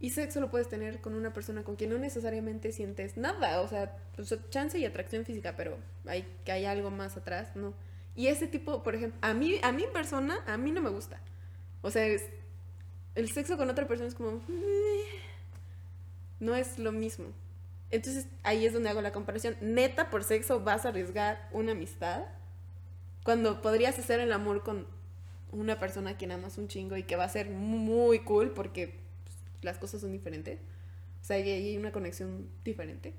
[0.00, 3.60] Y sexo lo puedes tener con una persona con quien no necesariamente sientes nada.
[3.62, 7.74] O sea, pues, chance y atracción física, pero hay, que hay algo más atrás, ¿no?
[8.14, 11.20] Y ese tipo, por ejemplo, a mí, a mí persona, a mí no me gusta.
[11.82, 12.06] O sea,
[13.14, 14.40] el sexo con otra persona es como...
[16.40, 17.26] No es lo mismo.
[17.90, 19.56] Entonces ahí es donde hago la comparación.
[19.60, 22.24] Neta, por sexo vas a arriesgar una amistad
[23.24, 24.86] cuando podrías hacer el amor con
[25.50, 28.94] una persona a quien amas un chingo y que va a ser muy cool porque
[29.62, 30.60] las cosas son diferentes.
[31.20, 33.14] O sea, ahí hay una conexión diferente.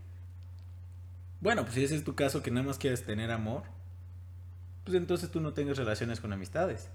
[1.41, 3.63] Bueno, pues si ese es tu caso que nada más quieres tener amor,
[4.83, 6.89] pues entonces tú no tengas relaciones con amistades.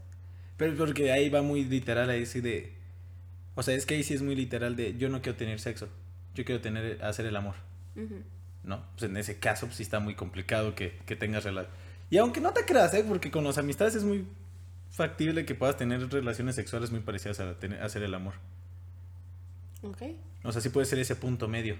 [0.56, 2.74] Pero porque ahí va muy literal ahí sí de...
[3.54, 5.88] O sea, es que ahí sí es muy literal de yo no quiero tener sexo
[6.34, 7.54] yo quiero tener, hacer el amor.
[8.64, 8.84] ¿No?
[8.92, 11.72] Pues en ese caso, pues sí está muy complicado que, que tengas relación.
[12.10, 13.04] Y aunque no te creas, ¿eh?
[13.06, 14.26] Porque con las amistades es muy
[14.90, 18.34] factible que puedas tener relaciones sexuales muy parecidas a, tener, hacer el amor.
[19.84, 20.02] Ok.
[20.44, 21.76] O sea, sí puede ser ese punto medio.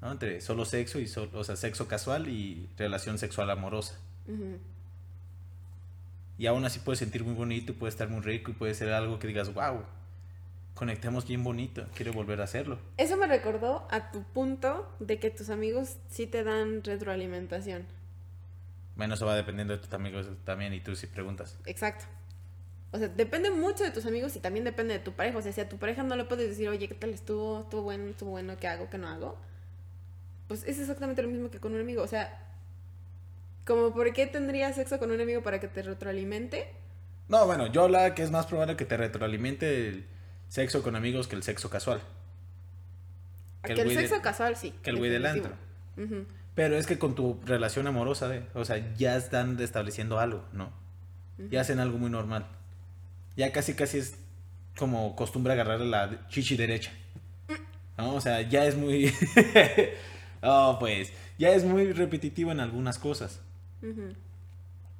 [0.00, 0.12] ¿no?
[0.12, 3.98] Entre solo sexo y solo, o sea, sexo casual y relación sexual amorosa.
[6.38, 8.92] Y aún así puedes sentir muy bonito y puede estar muy rico y puede ser
[8.92, 9.82] algo que digas, wow,
[10.74, 12.78] conectemos bien bonito, quiero volver a hacerlo.
[12.98, 17.86] Eso me recordó a tu punto de que tus amigos sí te dan retroalimentación.
[18.96, 21.58] Bueno, eso va dependiendo de tus amigos también y tú si preguntas.
[21.66, 22.04] Exacto.
[22.96, 25.36] O sea, depende mucho de tus amigos y también depende de tu pareja.
[25.36, 27.60] O sea, si a tu pareja no le puedes decir, oye, ¿qué tal estuvo?
[27.60, 28.08] ¿Estuvo bueno?
[28.08, 28.56] ¿Estuvo bueno?
[28.58, 28.88] ¿Qué hago?
[28.88, 29.36] ¿Qué no hago?
[30.48, 32.02] Pues es exactamente lo mismo que con un amigo.
[32.02, 32.42] O sea,
[33.66, 36.72] como ¿por qué tendrías sexo con un amigo para que te retroalimente?
[37.28, 40.06] No, bueno, yo hablaba que es más probable que te retroalimente el
[40.48, 42.00] sexo con amigos que el sexo casual.
[43.62, 44.72] Que, el, sexo casual sí.
[44.82, 45.52] Que el güey del antro.
[46.54, 48.46] Pero es que con tu relación amorosa, ¿eh?
[48.54, 50.70] o sea, ya están estableciendo algo, ¿no?
[51.50, 52.46] Ya hacen algo muy normal.
[53.36, 54.18] Ya casi, casi es
[54.76, 56.92] como costumbre agarrar la chichi derecha.
[57.98, 58.14] ¿No?
[58.14, 59.12] O sea, ya es muy...
[60.42, 63.40] oh, pues, ya es muy repetitivo en algunas cosas.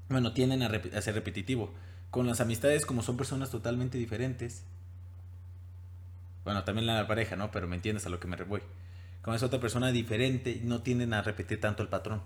[0.09, 1.72] Bueno, tienden a, a ser repetitivo.
[2.11, 4.64] Con las amistades, como son personas totalmente diferentes,
[6.46, 7.50] bueno, también la pareja, ¿no?
[7.50, 8.63] Pero me entiendes a lo que me voy.
[9.21, 12.23] Con esa otra persona diferente, no tienden a repetir tanto el patrón.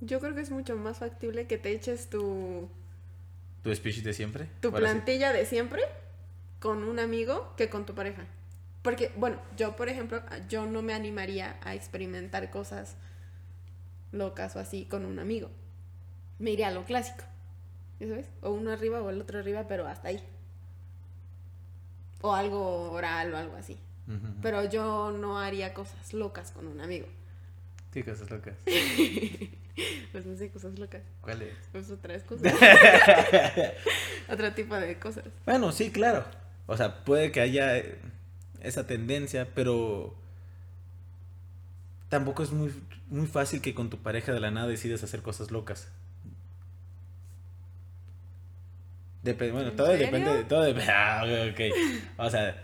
[0.00, 2.68] Yo creo que es mucho más factible que te eches tu...
[3.64, 4.48] ¿Tu speech de siempre?
[4.60, 5.82] Tu plantilla de siempre
[6.60, 8.24] con un amigo que con tu pareja.
[8.82, 12.96] Porque, bueno, yo, por ejemplo, yo no me animaría a experimentar cosas
[14.12, 15.50] locas o así con un amigo.
[16.38, 17.24] Me iría a lo clásico.
[17.98, 18.26] ¿Sabes?
[18.42, 20.22] O uno arriba o el otro arriba, pero hasta ahí
[22.24, 23.78] o algo oral o algo así.
[24.40, 27.06] Pero yo no haría cosas locas con un amigo.
[27.92, 28.56] ¿Qué cosas locas?
[30.12, 31.02] pues no sé, cosas locas.
[31.20, 31.54] ¿Cuáles?
[31.72, 32.52] Pues otras cosas.
[34.28, 35.24] Otro tipo de cosas.
[35.44, 36.24] Bueno, sí, claro.
[36.66, 37.98] O sea, puede que haya eh,
[38.62, 40.14] esa tendencia, pero
[42.08, 42.72] tampoco es muy,
[43.08, 45.88] muy fácil que con tu pareja de la nada decidas hacer cosas locas.
[49.24, 50.06] Dep- bueno, ¿En todo serio?
[50.06, 51.60] depende, todo depende, ah, ok,
[52.18, 52.62] o sea,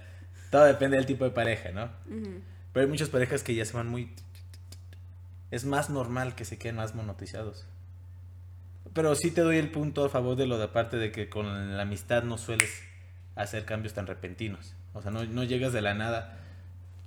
[0.50, 1.90] todo depende del tipo de pareja, ¿no?
[2.72, 4.10] Pero hay muchas parejas que ya se van muy...
[5.50, 7.66] Es más normal que se queden más monotizados.
[8.92, 11.76] Pero sí te doy el punto a favor de lo de aparte de que con
[11.76, 12.82] la amistad no sueles
[13.36, 14.74] hacer cambios tan repentinos.
[14.94, 16.38] O sea, no, no llegas de la nada.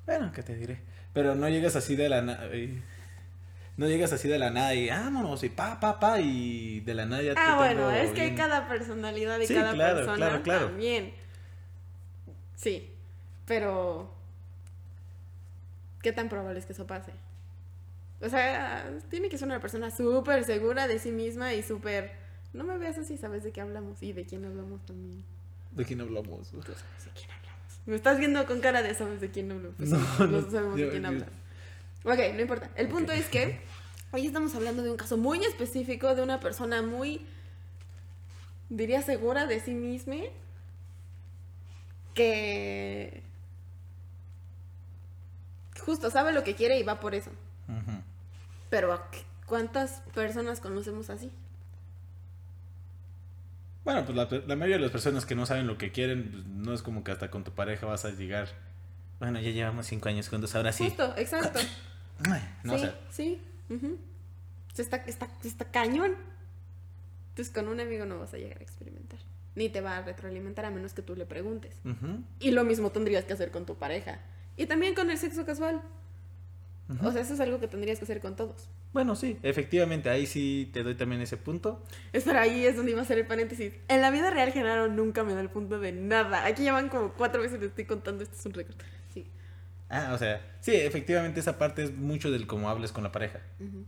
[0.05, 0.79] Bueno, ¿qué te diré?
[1.13, 2.47] Pero no llegas así de la nada.
[3.75, 7.05] No llegas así de la nada y vámonos y pa, pa, pa y de la
[7.05, 10.15] nada ya te Ah, bueno, es que hay cada personalidad y Sí, cada claro, persona
[10.15, 10.65] claro, claro.
[10.67, 11.13] también.
[12.55, 12.91] Sí,
[13.47, 14.13] pero
[16.01, 17.11] ¿qué tan probable es que eso pase?
[18.23, 22.11] O sea, tiene que ser una persona súper segura de sí misma y súper...
[22.53, 25.23] No me veas así, sabes de qué hablamos y de quién hablamos también.
[25.71, 26.49] ¿De quién hablamos?
[26.49, 27.79] Tú sabes de quién hablamos.
[27.85, 29.71] Me estás viendo con cara de sabes de quién hablo.
[29.75, 31.27] Pues No, sí, no, sabemos yo- de quién hablas.
[32.05, 32.69] Ok, no importa.
[32.75, 33.59] El punto es que
[34.11, 37.25] hoy estamos hablando de un caso muy específico de una persona muy,
[38.69, 40.15] diría, segura de sí misma.
[42.13, 43.23] Que
[45.83, 47.31] justo sabe lo que quiere y va por eso.
[47.67, 48.01] Ujú.
[48.73, 48.99] Pero
[49.45, 51.31] ¿cuántas personas conocemos así?
[53.85, 56.45] Bueno, pues la, la mayoría de las personas que no saben lo que quieren, pues,
[56.47, 58.47] no es como que hasta con tu pareja vas a llegar.
[59.19, 60.85] Bueno, ya llevamos cinco años juntos, ahora sí.
[60.85, 61.59] Justo, exacto.
[62.63, 63.41] No, o sí, sea, sí.
[64.75, 66.15] está, está, está cañón.
[67.29, 69.19] Entonces con un amigo no vas a llegar a experimentar.
[69.53, 71.75] Ni te va a retroalimentar a menos que tú le preguntes.
[72.39, 74.19] Y lo mismo tendrías que hacer con tu pareja.
[74.57, 75.83] Y también con el sexo casual.
[77.01, 78.69] O sea, eso es algo que tendrías que hacer con todos.
[78.91, 81.81] bueno, sí, efectivamente, ahí sí te doy también ese punto.
[82.11, 83.73] Espera, ahí es donde iba a ser el paréntesis.
[83.87, 86.45] En la vida real, Genaro nunca me da el punto de nada.
[86.45, 88.23] Aquí ya van como cuatro veces le estoy contando.
[88.23, 88.75] Esto es un récord.
[89.13, 89.25] Sí.
[89.89, 93.39] Ah, o sea, sí, efectivamente esa parte es mucho del cómo hables con la pareja.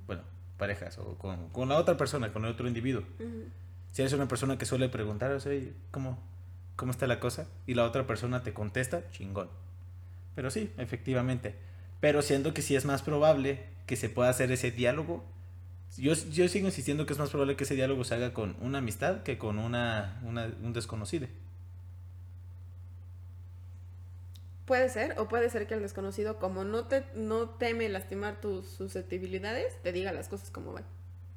[0.08, 0.24] Bueno,
[0.58, 3.03] parejas o con, con la otra persona, con el otro individuo.
[3.91, 6.22] Si eres una persona que suele preguntar, o sea, "Oye, ¿cómo,
[6.76, 7.47] ¿cómo está la cosa?
[7.66, 9.49] Y la otra persona te contesta, chingón.
[10.36, 11.56] Pero sí, efectivamente.
[11.99, 15.23] Pero siendo que sí es más probable que se pueda hacer ese diálogo.
[15.97, 18.79] Yo, yo sigo insistiendo que es más probable que ese diálogo se haga con una
[18.79, 21.27] amistad que con una, una- un desconocido.
[24.65, 28.67] Puede ser, o puede ser que el desconocido, como no te no teme lastimar tus
[28.67, 30.83] susceptibilidades, te diga las cosas como van.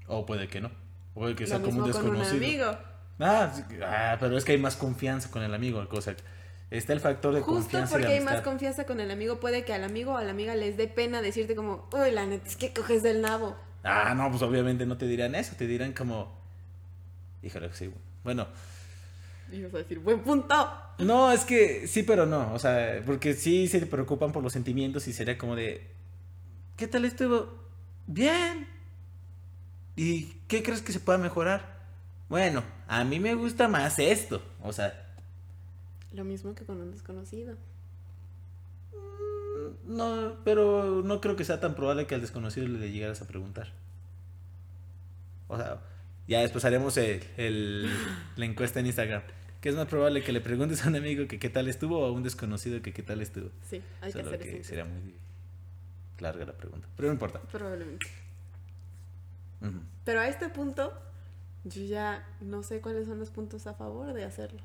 [0.07, 0.71] O puede que no.
[1.15, 2.71] O puede que Lo sea como un mismo con un desconocido.
[2.71, 2.85] amigo.
[3.21, 3.53] Ah,
[3.85, 5.87] ah, pero es que hay más confianza con el amigo.
[5.91, 6.17] O sea,
[6.71, 9.65] está el factor de Justo confianza y porque hay más confianza con el amigo, puede
[9.65, 12.47] que al amigo o a la amiga les dé pena decirte como, uy, la neta,
[12.47, 13.57] es que coges del nabo.
[13.85, 16.37] Ah, no, pues obviamente no te dirán eso, te dirán como...
[17.43, 17.91] Híjole, sí.
[18.25, 18.47] Bueno,
[19.51, 20.55] Y vas a decir, buen punto.
[20.99, 22.53] no, es que sí, pero no.
[22.53, 25.87] O sea, porque sí se preocupan por los sentimientos y sería como de...
[26.77, 27.49] ¿Qué tal estuvo?
[28.07, 28.69] Bien.
[29.97, 31.79] ¿Y qué crees que se pueda mejorar?
[32.29, 34.43] Bueno, a mí me gusta más esto.
[34.63, 35.08] O sea,
[36.13, 37.57] Lo mismo que con un desconocido.
[39.87, 43.69] no, pero no creo que sea tan probable que al desconocido le llegaras a preguntar.
[45.49, 45.81] O sea,
[46.27, 47.91] ya después haremos el, el-
[48.37, 49.23] la encuesta en Instagram.
[49.61, 52.07] ¿Qué es más probable que le preguntes a un amigo que qué tal estuvo o
[52.07, 53.51] a un desconocido que qué tal estuvo?
[53.69, 55.15] Sí, hay que hacer que sería muy
[56.21, 56.87] larga la pregunta.
[56.97, 57.41] Pero no importa.
[57.41, 58.07] Probablemente.
[60.05, 60.93] Pero a este punto,
[61.65, 64.61] yo ya no sé cuáles son los puntos a favor de hacerlo.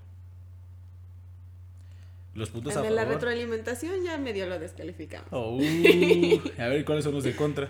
[2.34, 5.27] Los puntos El a de la retroalimentación ya medio lo descalificamos.
[5.31, 5.61] Oh, uh,
[6.61, 7.69] a ver cuáles son los de contra.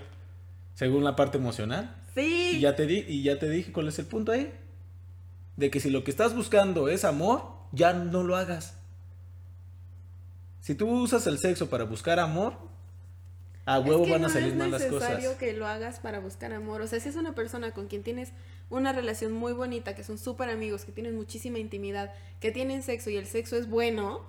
[0.74, 1.96] Según la parte emocional.
[2.16, 2.54] Sí.
[2.56, 4.54] Y ya te di, y ya te dije cuál es el punto ahí.
[5.58, 8.78] De que si lo que estás buscando es amor, ya no lo hagas.
[10.62, 12.54] Si tú usas el sexo para buscar amor,
[13.66, 15.38] a Es huevo que van a no salir es mal las necesario cosas.
[15.38, 16.82] que lo hagas para buscar amor.
[16.82, 18.32] O sea, si es una persona con quien tienes
[18.70, 23.10] una relación muy bonita, que son súper amigos, que tienen muchísima intimidad, que tienen sexo
[23.10, 24.22] y el sexo es bueno,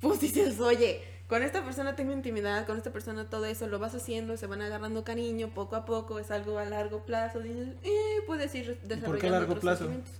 [0.00, 3.94] pues dices, oye, con esta persona tengo intimidad, con esta persona todo eso, lo vas
[3.94, 8.22] haciendo, se van agarrando cariño poco a poco, es algo a largo plazo, dices, eh,
[8.26, 9.78] puedes ir desarrollando largo otros plazo?
[9.78, 10.14] sentimientos.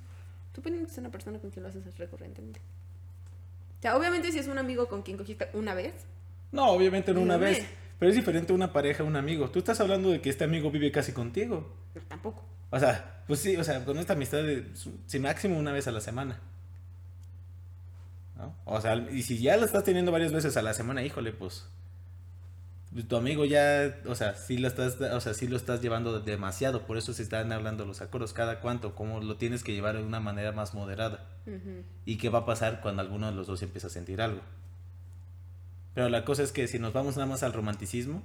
[0.53, 2.61] Tú piensas que es una persona con quien lo haces recurrentemente.
[3.79, 5.95] O sea, obviamente si es un amigo con quien cogiste una vez,
[6.51, 7.67] No, obviamente no una vez.
[7.99, 9.51] Pero es diferente una pareja a un amigo.
[9.51, 11.73] Tú estás hablando de que este amigo vive casi contigo.
[11.95, 12.45] pero tampoco.
[12.71, 14.67] O sea, pues sí, o sea, con esta amistad de
[15.07, 16.39] si máximo una vez a la semana.
[18.37, 18.55] ¿No?
[18.65, 21.69] O sea, y si ya la estás teniendo varias veces a la semana, híjole, pues
[23.09, 26.87] tu amigo ya, o sea, sí lo estás, o sea, sí lo estás llevando demasiado,
[26.87, 30.03] por eso se están hablando los acuerdos, cada cuánto, cómo lo tienes que llevar de
[30.03, 31.27] una manera más moderada.
[32.05, 34.41] Y qué va a pasar cuando alguno de los dos empieza a sentir algo.
[35.95, 38.23] Pero la cosa es que si nos vamos nada más al romanticismo,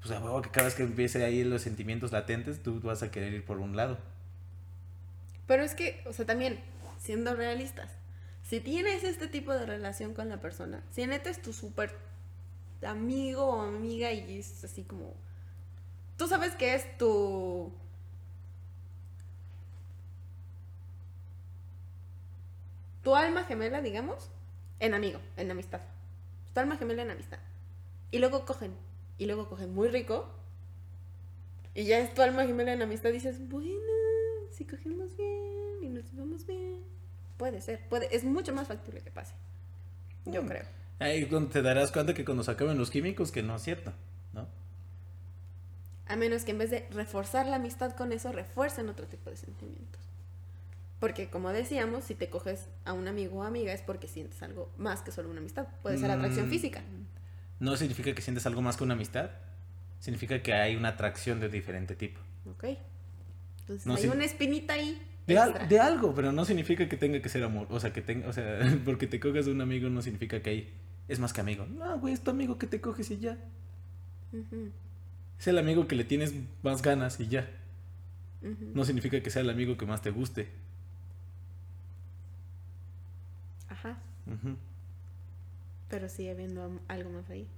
[0.00, 3.32] pues a que cada vez que empiece ahí los sentimientos latentes, tú vas a querer
[3.34, 3.98] ir por un lado.
[5.46, 6.60] Pero es que, o sea, también,
[6.98, 7.90] siendo realistas,
[8.50, 11.96] si tienes este tipo de relación con la persona, si neta es tu súper
[12.82, 15.14] amigo o amiga y es así como...
[16.16, 17.72] Tú sabes que es tu...
[23.04, 24.32] Tu alma gemela, digamos,
[24.80, 25.82] en amigo, en amistad.
[26.52, 27.38] Tu alma gemela en amistad.
[28.10, 28.74] Y luego cogen,
[29.16, 30.28] y luego cogen muy rico.
[31.72, 33.12] Y ya es tu alma gemela en amistad.
[33.12, 33.70] Dices, bueno,
[34.50, 36.90] si cogemos bien y nos llevamos bien.
[37.40, 39.32] Puede ser, puede, es mucho más factible que pase.
[40.26, 40.46] Yo mm.
[40.46, 40.64] creo.
[40.98, 43.94] Ahí te darás cuenta que cuando se acaben los químicos, que no es cierto,
[44.34, 44.46] ¿no?
[46.04, 49.38] A menos que en vez de reforzar la amistad con eso, refuercen otro tipo de
[49.38, 50.02] sentimientos.
[50.98, 54.70] Porque como decíamos, si te coges a un amigo o amiga es porque sientes algo
[54.76, 55.66] más que solo una amistad.
[55.80, 56.82] Puede ser atracción mm, física.
[57.58, 59.30] No significa que sientes algo más que una amistad.
[59.98, 62.20] Significa que hay una atracción de diferente tipo.
[62.44, 62.76] Ok.
[63.60, 65.00] Entonces hay una espinita ahí.
[65.34, 67.66] De, algo, pero no significa que tenga que ser amor.
[67.70, 70.50] O sea, que tenga, o sea, porque te coges a un amigo no significa que
[70.50, 70.72] hay
[71.10, 71.66] es más que amigo.
[71.66, 73.36] No, güey, es tu amigo que te coges y ya.
[75.38, 77.50] Es el amigo que le tienes más ganas y ya.
[78.40, 80.48] No significa que sea el amigo que más te guste.
[83.68, 83.98] Ajá.
[85.88, 87.48] Pero sigue habiendo algo más ahí.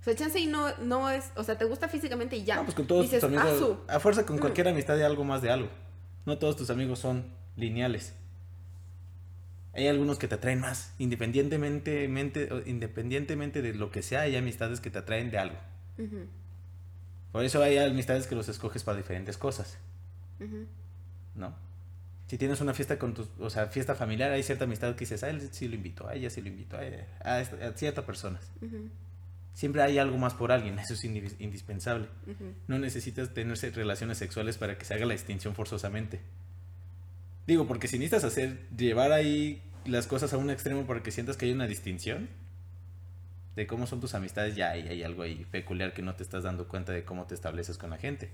[0.00, 1.32] O sea, chance y no, no es.
[1.34, 2.56] O sea, te gusta físicamente y ya.
[2.56, 3.78] No, pues con todos tus amigos.
[3.88, 4.38] Ah, a fuerza con mm.
[4.38, 5.68] cualquier amistad hay algo más de algo.
[6.26, 8.14] No todos tus amigos son lineales.
[9.72, 12.04] Hay algunos que te atraen más, independientemente,
[12.66, 15.56] independientemente de lo que sea, hay amistades que te atraen de algo.
[17.32, 19.78] Por eso hay amistades que los escoges para diferentes cosas.
[21.34, 21.54] ¿No?
[22.26, 25.22] Si tienes una fiesta con tus, o sea, fiesta familiar, hay cierta amistad que dices,
[25.22, 28.50] a él sí lo invito, a ella sí lo invito, a, a, ciertas personas.
[29.54, 32.08] Siempre hay algo más por alguien, eso es indispensable.
[32.66, 36.20] No necesitas tener relaciones sexuales para que se haga la distinción forzosamente.
[37.46, 41.36] Digo, porque si necesitas hacer, llevar ahí las cosas a un extremo para que sientas
[41.36, 42.28] que hay una distinción
[43.56, 46.44] de cómo son tus amistades, ya hay, hay algo ahí peculiar que no te estás
[46.44, 48.30] dando cuenta de cómo te estableces con la gente.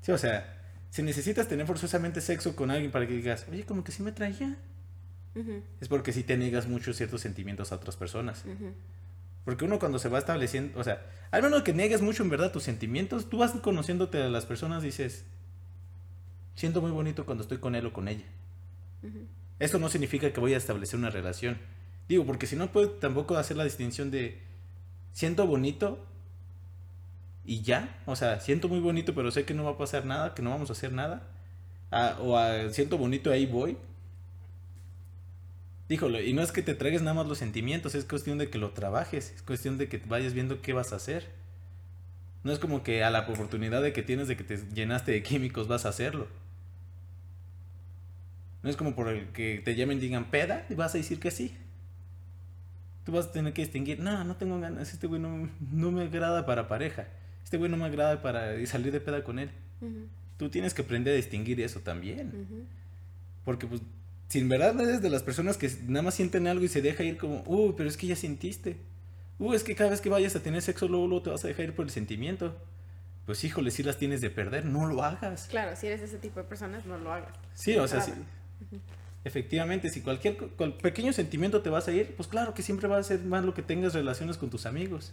[0.00, 3.82] Sí, o sea, si necesitas tener forzosamente sexo con alguien para que digas, oye, como
[3.82, 4.56] que sí me traía,
[5.80, 8.44] es porque sí te niegas mucho ciertos sentimientos a otras personas.
[9.44, 12.50] Porque uno cuando se va estableciendo, o sea, al menos que niegues mucho en verdad
[12.50, 15.24] tus sentimientos, tú vas conociéndote a las personas y dices,
[16.56, 18.24] siento muy bonito cuando estoy con él o con ella.
[19.58, 21.58] Eso no significa que voy a establecer una relación.
[22.08, 24.40] Digo, porque si no puedo tampoco hacer la distinción de
[25.12, 26.04] siento bonito
[27.44, 28.00] y ya.
[28.06, 30.50] O sea, siento muy bonito, pero sé que no va a pasar nada, que no
[30.50, 31.28] vamos a hacer nada.
[31.90, 33.76] Ah, o a, siento bonito, ahí voy.
[35.88, 38.58] Díjolo, y no es que te traigas nada más los sentimientos, es cuestión de que
[38.58, 41.28] lo trabajes, es cuestión de que vayas viendo qué vas a hacer.
[42.42, 45.22] No es como que a la oportunidad de que tienes de que te llenaste de
[45.22, 46.26] químicos vas a hacerlo.
[48.62, 51.20] No es como por el que te llamen y digan peda y vas a decir
[51.20, 51.56] que sí.
[53.04, 55.48] Tú vas a tener que distinguir, no, no tengo ganas, este güey no,
[55.92, 57.06] me agrada para pareja,
[57.44, 59.50] este güey no me agrada para salir de peda con él.
[60.36, 62.66] Tú tienes que aprender a distinguir eso también.
[63.44, 63.80] Porque pues,
[64.28, 67.02] si en verdad eres de las personas que nada más sienten algo y se deja
[67.02, 68.76] ir como, uh, pero es que ya sentiste.
[69.38, 71.48] Uh, es que cada vez que vayas a tener sexo, luego, luego te vas a
[71.48, 72.56] dejar ir por el sentimiento.
[73.26, 75.48] Pues híjole, si las tienes de perder, no lo hagas.
[75.48, 77.32] Claro, si eres ese tipo de personas, no lo hagas.
[77.54, 78.12] Sí, o sea, sí,
[79.24, 80.36] Efectivamente, si cualquier
[80.80, 83.54] pequeño sentimiento te vas a ir, pues claro que siempre va a ser más lo
[83.54, 85.12] que tengas relaciones con tus amigos.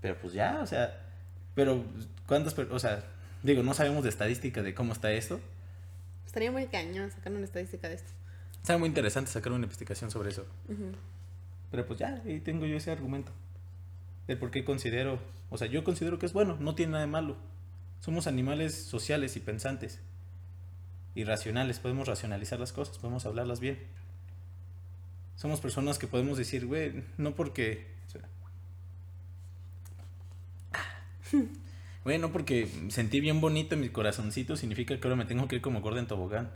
[0.00, 0.98] Pero pues ya, o sea,
[1.54, 1.84] pero
[2.26, 3.04] ¿cuántas, o sea,
[3.42, 5.38] digo, no sabemos de estadística de cómo está esto?
[6.26, 8.10] Estaría muy cañón sacar una estadística de esto.
[8.62, 10.44] Sería muy interesante sacar una investigación sobre eso.
[11.70, 13.32] Pero pues ya, ahí tengo yo ese argumento.
[14.26, 15.20] De por qué considero,
[15.50, 17.36] o sea, yo considero que es bueno, no tiene nada de malo.
[18.00, 20.00] Somos animales sociales y pensantes.
[21.14, 23.78] Y racionales, podemos racionalizar las cosas, podemos hablarlas bien.
[25.36, 27.86] Somos personas que podemos decir, güey, no porque...
[32.06, 35.56] Güey, no porque sentí bien bonito en mi corazoncito significa que ahora me tengo que
[35.56, 36.52] ir como gordo en tobogán.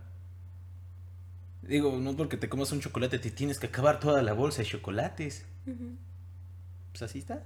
[1.63, 4.69] Digo, no porque te comas un chocolate te tienes que acabar toda la bolsa de
[4.69, 5.45] chocolates.
[6.93, 7.43] Pues así está.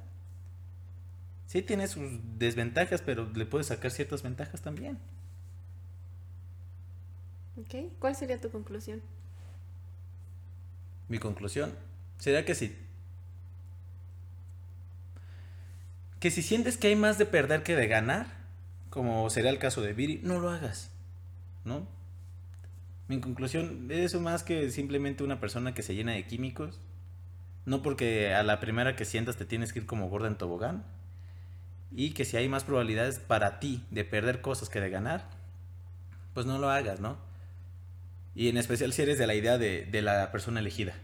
[1.46, 4.98] Sí tiene sus desventajas, pero le puedes sacar ciertas ventajas también.
[7.56, 9.00] Ok, ¿cuál sería tu conclusión?
[11.08, 11.72] mi conclusión
[12.18, 12.76] sería que sí.
[16.24, 18.28] Que si sientes que hay más de perder que de ganar,
[18.88, 20.90] como sería el caso de Viri, no lo hagas.
[21.66, 21.86] ¿No?
[23.08, 26.80] Mi conclusión es más que simplemente una persona que se llena de químicos.
[27.66, 30.86] No porque a la primera que sientas te tienes que ir como gorda en tobogán.
[31.92, 35.28] Y que si hay más probabilidades para ti de perder cosas que de ganar,
[36.32, 37.18] pues no lo hagas, ¿no?
[38.34, 40.94] Y en especial si eres de la idea de, de la persona elegida.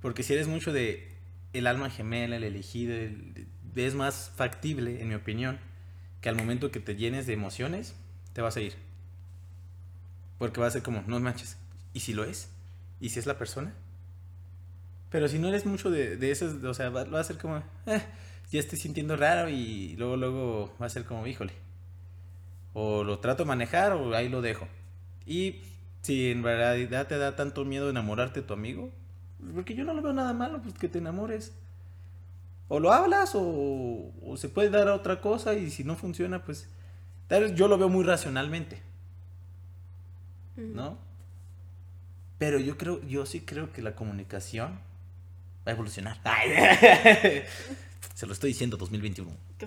[0.00, 1.18] Porque si eres mucho de
[1.52, 2.96] el alma gemela, el elegido,
[3.74, 5.58] es más factible, en mi opinión,
[6.20, 7.94] que al momento que te llenes de emociones,
[8.32, 8.74] te vas a ir.
[10.38, 11.56] Porque va a ser como, no manches,
[11.92, 12.50] ¿y si lo es?
[13.00, 13.74] ¿Y si es la persona?
[15.10, 17.62] Pero si no eres mucho de, de eso, o sea, va, va a ser como,
[17.86, 18.02] eh,
[18.50, 21.52] ya estoy sintiendo raro y luego, luego va a ser como, híjole.
[22.72, 24.68] O lo trato de manejar o ahí lo dejo.
[25.26, 25.60] Y
[26.02, 28.90] si en realidad te da tanto miedo enamorarte de tu amigo,
[29.54, 31.52] porque yo no lo veo nada malo, pues que te enamores.
[32.72, 36.44] O lo hablas o, o se puede dar a otra cosa y si no funciona,
[36.44, 36.68] pues
[37.54, 38.80] yo lo veo muy racionalmente.
[40.56, 40.98] ¿No?
[42.38, 44.78] Pero yo creo, yo sí creo que la comunicación
[45.66, 46.20] va a evolucionar.
[48.14, 49.30] Se lo estoy diciendo 2021.
[49.58, 49.66] Que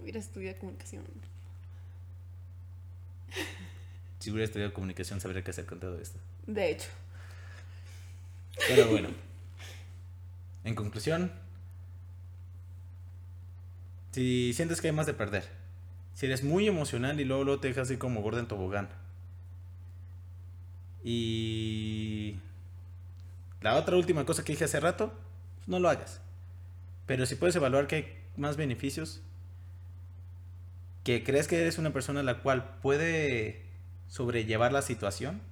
[0.00, 1.04] hubiera estudiado comunicación.
[4.18, 6.18] Si hubiera estudiado comunicación, sabría qué hacer con todo esto.
[6.46, 6.88] De hecho.
[8.66, 9.08] Pero bueno.
[10.64, 11.30] En conclusión,
[14.16, 15.44] si sientes que hay más de perder,
[16.14, 18.88] si eres muy emocional y luego, lo te dejas así como gordo en tobogán,
[21.04, 22.36] y
[23.60, 25.12] la otra última cosa que dije hace rato,
[25.66, 26.22] no lo hagas.
[27.04, 29.20] Pero si puedes evaluar que hay más beneficios,
[31.04, 33.66] que crees que eres una persona la cual puede
[34.08, 35.42] sobrellevar la situación,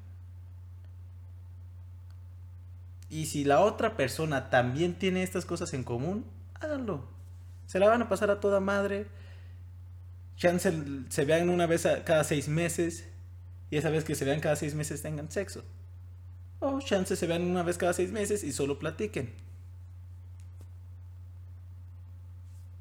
[3.11, 7.05] Y si la otra persona también tiene estas cosas en común, háganlo.
[7.67, 9.07] Se la van a pasar a toda madre.
[10.37, 10.73] Chance
[11.09, 13.09] se vean una vez cada seis meses.
[13.71, 15.65] Y esa vez que se vean cada seis meses tengan sexo.
[16.61, 19.33] O chance se vean una vez cada seis meses y solo platiquen.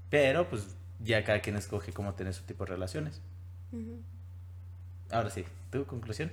[0.10, 3.22] Pero pues ya cada quien escoge cómo tener su tipo de relaciones.
[5.10, 6.32] Ahora sí, ¿tu conclusión?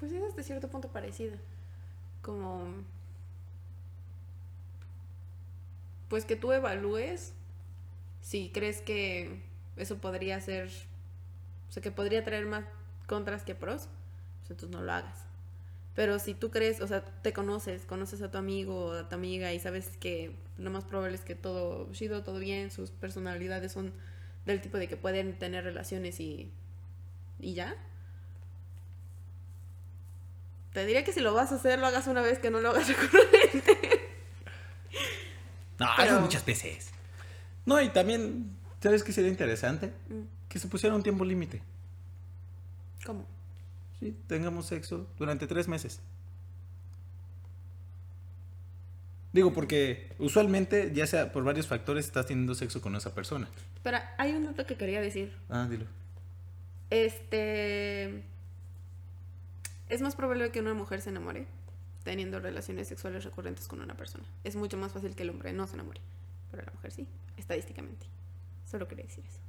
[0.00, 1.36] Pues es hasta cierto punto parecido
[2.22, 2.64] como
[6.14, 7.32] pues que tú evalúes
[8.20, 9.42] si crees que
[9.76, 10.68] eso podría ser,
[11.68, 12.64] o sea, que podría traer más
[13.08, 13.88] contras que pros,
[14.38, 15.24] pues entonces no lo hagas.
[15.96, 19.16] Pero si tú crees, o sea, te conoces, conoces a tu amigo o a tu
[19.16, 23.72] amiga y sabes que lo más probable es que todo chido, todo bien, sus personalidades
[23.72, 23.92] son
[24.46, 26.48] del tipo de que pueden tener relaciones y,
[27.40, 27.74] y ya,
[30.72, 32.70] te diría que si lo vas a hacer, lo hagas una vez, que no lo
[32.70, 32.86] hagas.
[35.84, 36.20] No, Pero...
[36.20, 36.90] muchas veces.
[37.66, 39.88] No, y también, ¿sabes qué sería interesante?
[40.08, 40.48] Mm.
[40.48, 41.62] Que se pusiera un tiempo límite.
[43.04, 43.26] ¿Cómo?
[44.00, 46.00] Sí, tengamos sexo durante tres meses.
[49.32, 53.48] Digo, porque usualmente, ya sea por varios factores, estás teniendo sexo con esa persona.
[53.82, 55.36] Pero hay un dato que quería decir.
[55.48, 55.86] Ah, dilo.
[56.90, 58.22] Este
[59.88, 61.46] es más probable que una mujer se enamore
[62.04, 64.24] teniendo relaciones sexuales recurrentes con una persona.
[64.44, 66.00] Es mucho más fácil que el hombre no se enamore.
[66.50, 68.06] Pero la mujer sí, estadísticamente.
[68.70, 69.40] Solo quería decir eso.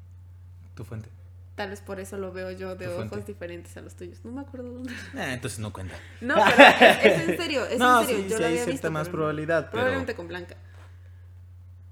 [0.73, 1.09] ¿Tu fuente?
[1.55, 4.25] Tal vez por eso lo veo yo de ojos diferentes a los tuyos.
[4.25, 4.93] No me acuerdo dónde.
[5.15, 5.95] Ah, entonces no cuenta.
[6.19, 8.23] No, pero es, en serio, es no, en serio.
[8.23, 9.71] Sí, yo sí lo hay había cierta visto, más pero probabilidad.
[9.71, 10.57] Probablemente con Blanca.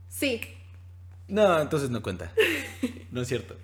[0.10, 0.42] Sí.
[1.28, 2.32] No, entonces no cuenta.
[3.12, 3.56] No es cierto.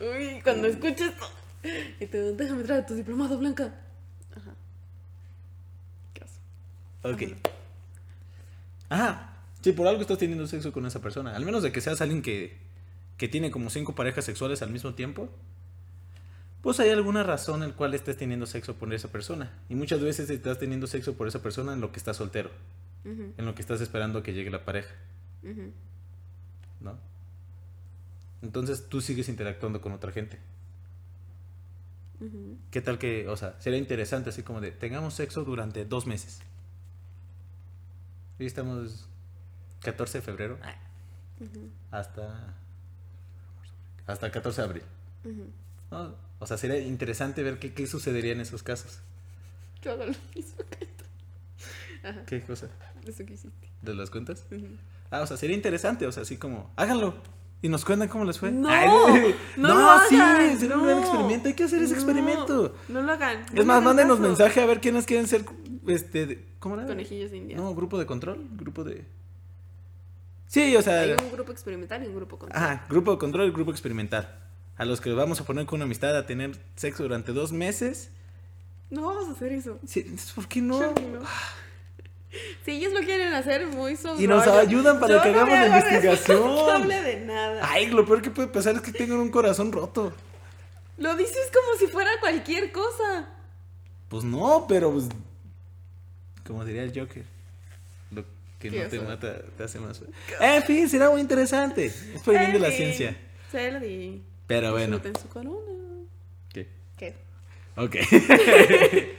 [0.00, 1.12] Uy, cuando escuches.
[2.00, 3.74] Y te déjame traer tu diplomado, Blanca.
[6.22, 7.16] Ajá.
[7.16, 7.36] ¿Qué Ok.
[8.88, 9.32] Ajá.
[9.60, 11.34] Sí, por algo estás teniendo sexo con esa persona.
[11.34, 12.56] Al menos de que seas alguien que,
[13.16, 15.28] que tiene como cinco parejas sexuales al mismo tiempo.
[16.62, 19.52] Pues hay alguna razón en la cual estés teniendo sexo por esa persona.
[19.68, 22.50] Y muchas veces estás teniendo sexo por esa persona en lo que estás soltero.
[23.04, 24.92] En lo que estás esperando que llegue la pareja.
[26.80, 26.98] ¿No?
[28.42, 30.38] Entonces tú sigues interactuando con otra gente.
[32.70, 36.40] ¿Qué tal que, o sea, sería interesante así como de, tengamos sexo durante dos meses?
[38.38, 39.08] Hoy estamos
[39.80, 40.58] 14 de febrero.
[41.90, 42.54] Hasta...
[44.06, 44.82] Hasta el 14 de abril.
[46.38, 49.00] O sea, sería interesante ver qué, qué sucedería en esos casos.
[49.82, 50.86] Todo lo mismo que
[52.26, 52.68] ¿Qué cosa?
[53.04, 53.68] Eso que hiciste.
[53.82, 54.44] ¿De las cuentas?
[55.10, 57.22] Ah, o sea, sería interesante, o sea, así como, háganlo.
[57.66, 58.52] Y nos cuentan cómo les fue.
[58.52, 59.08] No, no,
[59.56, 60.16] no sí,
[60.56, 61.48] sería un gran experimento.
[61.48, 62.76] Hay que hacer ese experimento.
[62.86, 63.44] No lo hagan.
[63.52, 65.44] Es más, mándenos mensaje a ver quiénes quieren ser
[65.88, 66.86] este, de- ¿cómo era?
[66.86, 67.60] Conejillos indios.
[67.60, 69.04] No, grupo de control, grupo de...
[70.46, 71.00] Sí, o sea...
[71.00, 72.62] Hay un grupo experimental y un grupo control.
[72.62, 74.32] Ajá, grupo de control y grupo experimental.
[74.76, 78.12] A los que vamos a poner con una amistad a tener sexo durante dos meses.
[78.90, 79.80] No vamos a hacer eso.
[79.84, 80.78] Sí, ¿Por qué no?
[80.78, 81.20] Claro no.
[82.64, 85.58] Si ellos lo quieren hacer muy su Y nos ayudan para Yo que no hagamos
[85.58, 86.38] la investigación.
[86.42, 87.60] responsable de nada.
[87.62, 90.12] Ay, lo peor que puede pasar es que tengan un corazón roto.
[90.98, 93.28] Lo dices como si fuera cualquier cosa.
[94.08, 95.06] Pues no, pero pues.
[96.46, 97.24] Como diría el Joker.
[98.12, 98.22] Lo
[98.58, 100.00] que ¿Qué no te mata te hace más.
[100.40, 101.86] En fin, será muy interesante.
[101.86, 103.16] Es por el bien de la ciencia.
[103.50, 104.22] Celdi.
[104.46, 104.98] Pero bueno.
[104.98, 106.06] Disfruten su corona.
[106.52, 106.68] ¿Qué?
[106.96, 107.14] ¿Qué?
[107.76, 107.96] Ok.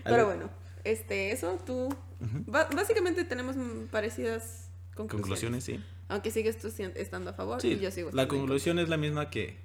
[0.04, 0.50] Pero bueno,
[0.84, 1.94] este, eso tú.
[2.46, 3.56] Básicamente tenemos
[3.90, 5.62] parecidas conclusiones.
[5.62, 5.80] Conclusiones, sí.
[6.08, 9.30] Aunque sigues tú estando a favor Sí, y yo sigo la conclusión es la misma
[9.30, 9.56] que.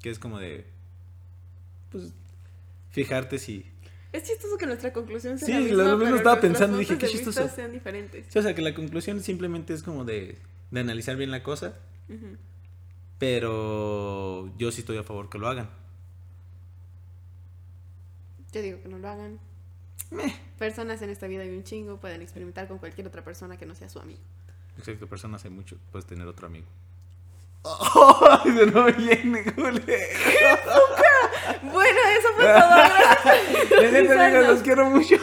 [0.00, 0.66] Que es como de.
[1.90, 2.12] Pues.
[2.90, 3.66] Fijarte si.
[4.12, 7.48] Es chistoso que nuestra conclusión sea Sí, la lo mismo estaba pensando, dije, qué chistoso.
[7.48, 8.26] sean diferentes.
[8.28, 10.38] sí, o sea, que la conclusión simplemente es como de.
[10.70, 11.76] De analizar bien la cosa.
[13.18, 14.52] Pero.
[14.56, 15.68] Yo sí estoy a favor que lo hagan.
[18.52, 19.38] Yo digo que no lo hagan.
[20.10, 20.32] Meh.
[20.58, 23.74] Personas en esta vida hay un chingo, pueden experimentar con cualquier otra persona que no
[23.74, 24.20] sea su amigo.
[24.78, 25.76] Exacto, personas hay mucho.
[25.92, 26.66] Puedes tener otro amigo.
[27.64, 29.44] ¡Ay, de nuevo viene!
[31.62, 33.82] Bueno, eso fue todo.
[34.04, 34.46] Gracias.
[34.48, 35.16] Los quiero mucho.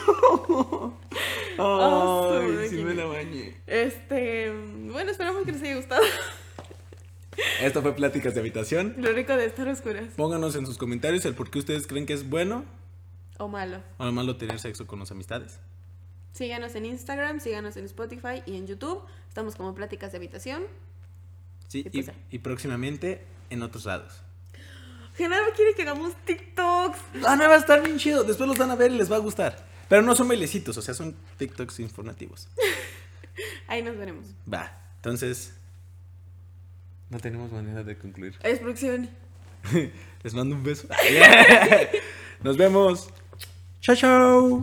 [1.57, 3.55] Oh, Ay, sí me la bañé.
[3.67, 4.51] Este,
[4.91, 6.03] bueno, esperamos que les haya gustado.
[7.61, 8.95] Esto fue Pláticas de Habitación.
[8.97, 10.05] Lo rico de estar oscuras.
[10.15, 12.63] Pónganos en sus comentarios el por qué ustedes creen que es bueno
[13.43, 13.83] O malo.
[13.97, 15.59] o malo tener sexo con las amistades.
[16.31, 19.03] Síganos en Instagram, síganos en Spotify y en YouTube.
[19.27, 20.63] Estamos como Pláticas de Habitación.
[21.67, 24.21] Sí, Y y, pues y próximamente en otros lados.
[25.17, 26.97] Genaro quiere que hagamos TikToks.
[27.27, 28.23] Ah, no, va a estar bien chido.
[28.23, 29.67] Después los van a ver y les va a gustar.
[29.89, 32.47] Pero no son bailecitos, o sea, son TikToks informativos.
[33.67, 34.27] Ahí nos veremos.
[34.51, 35.53] Va, entonces.
[37.09, 38.39] No tenemos manera de concluir.
[38.41, 39.09] Es producción.
[40.23, 40.87] Les mando un beso.
[42.43, 43.09] Nos vemos.
[43.83, 44.61] 悄悄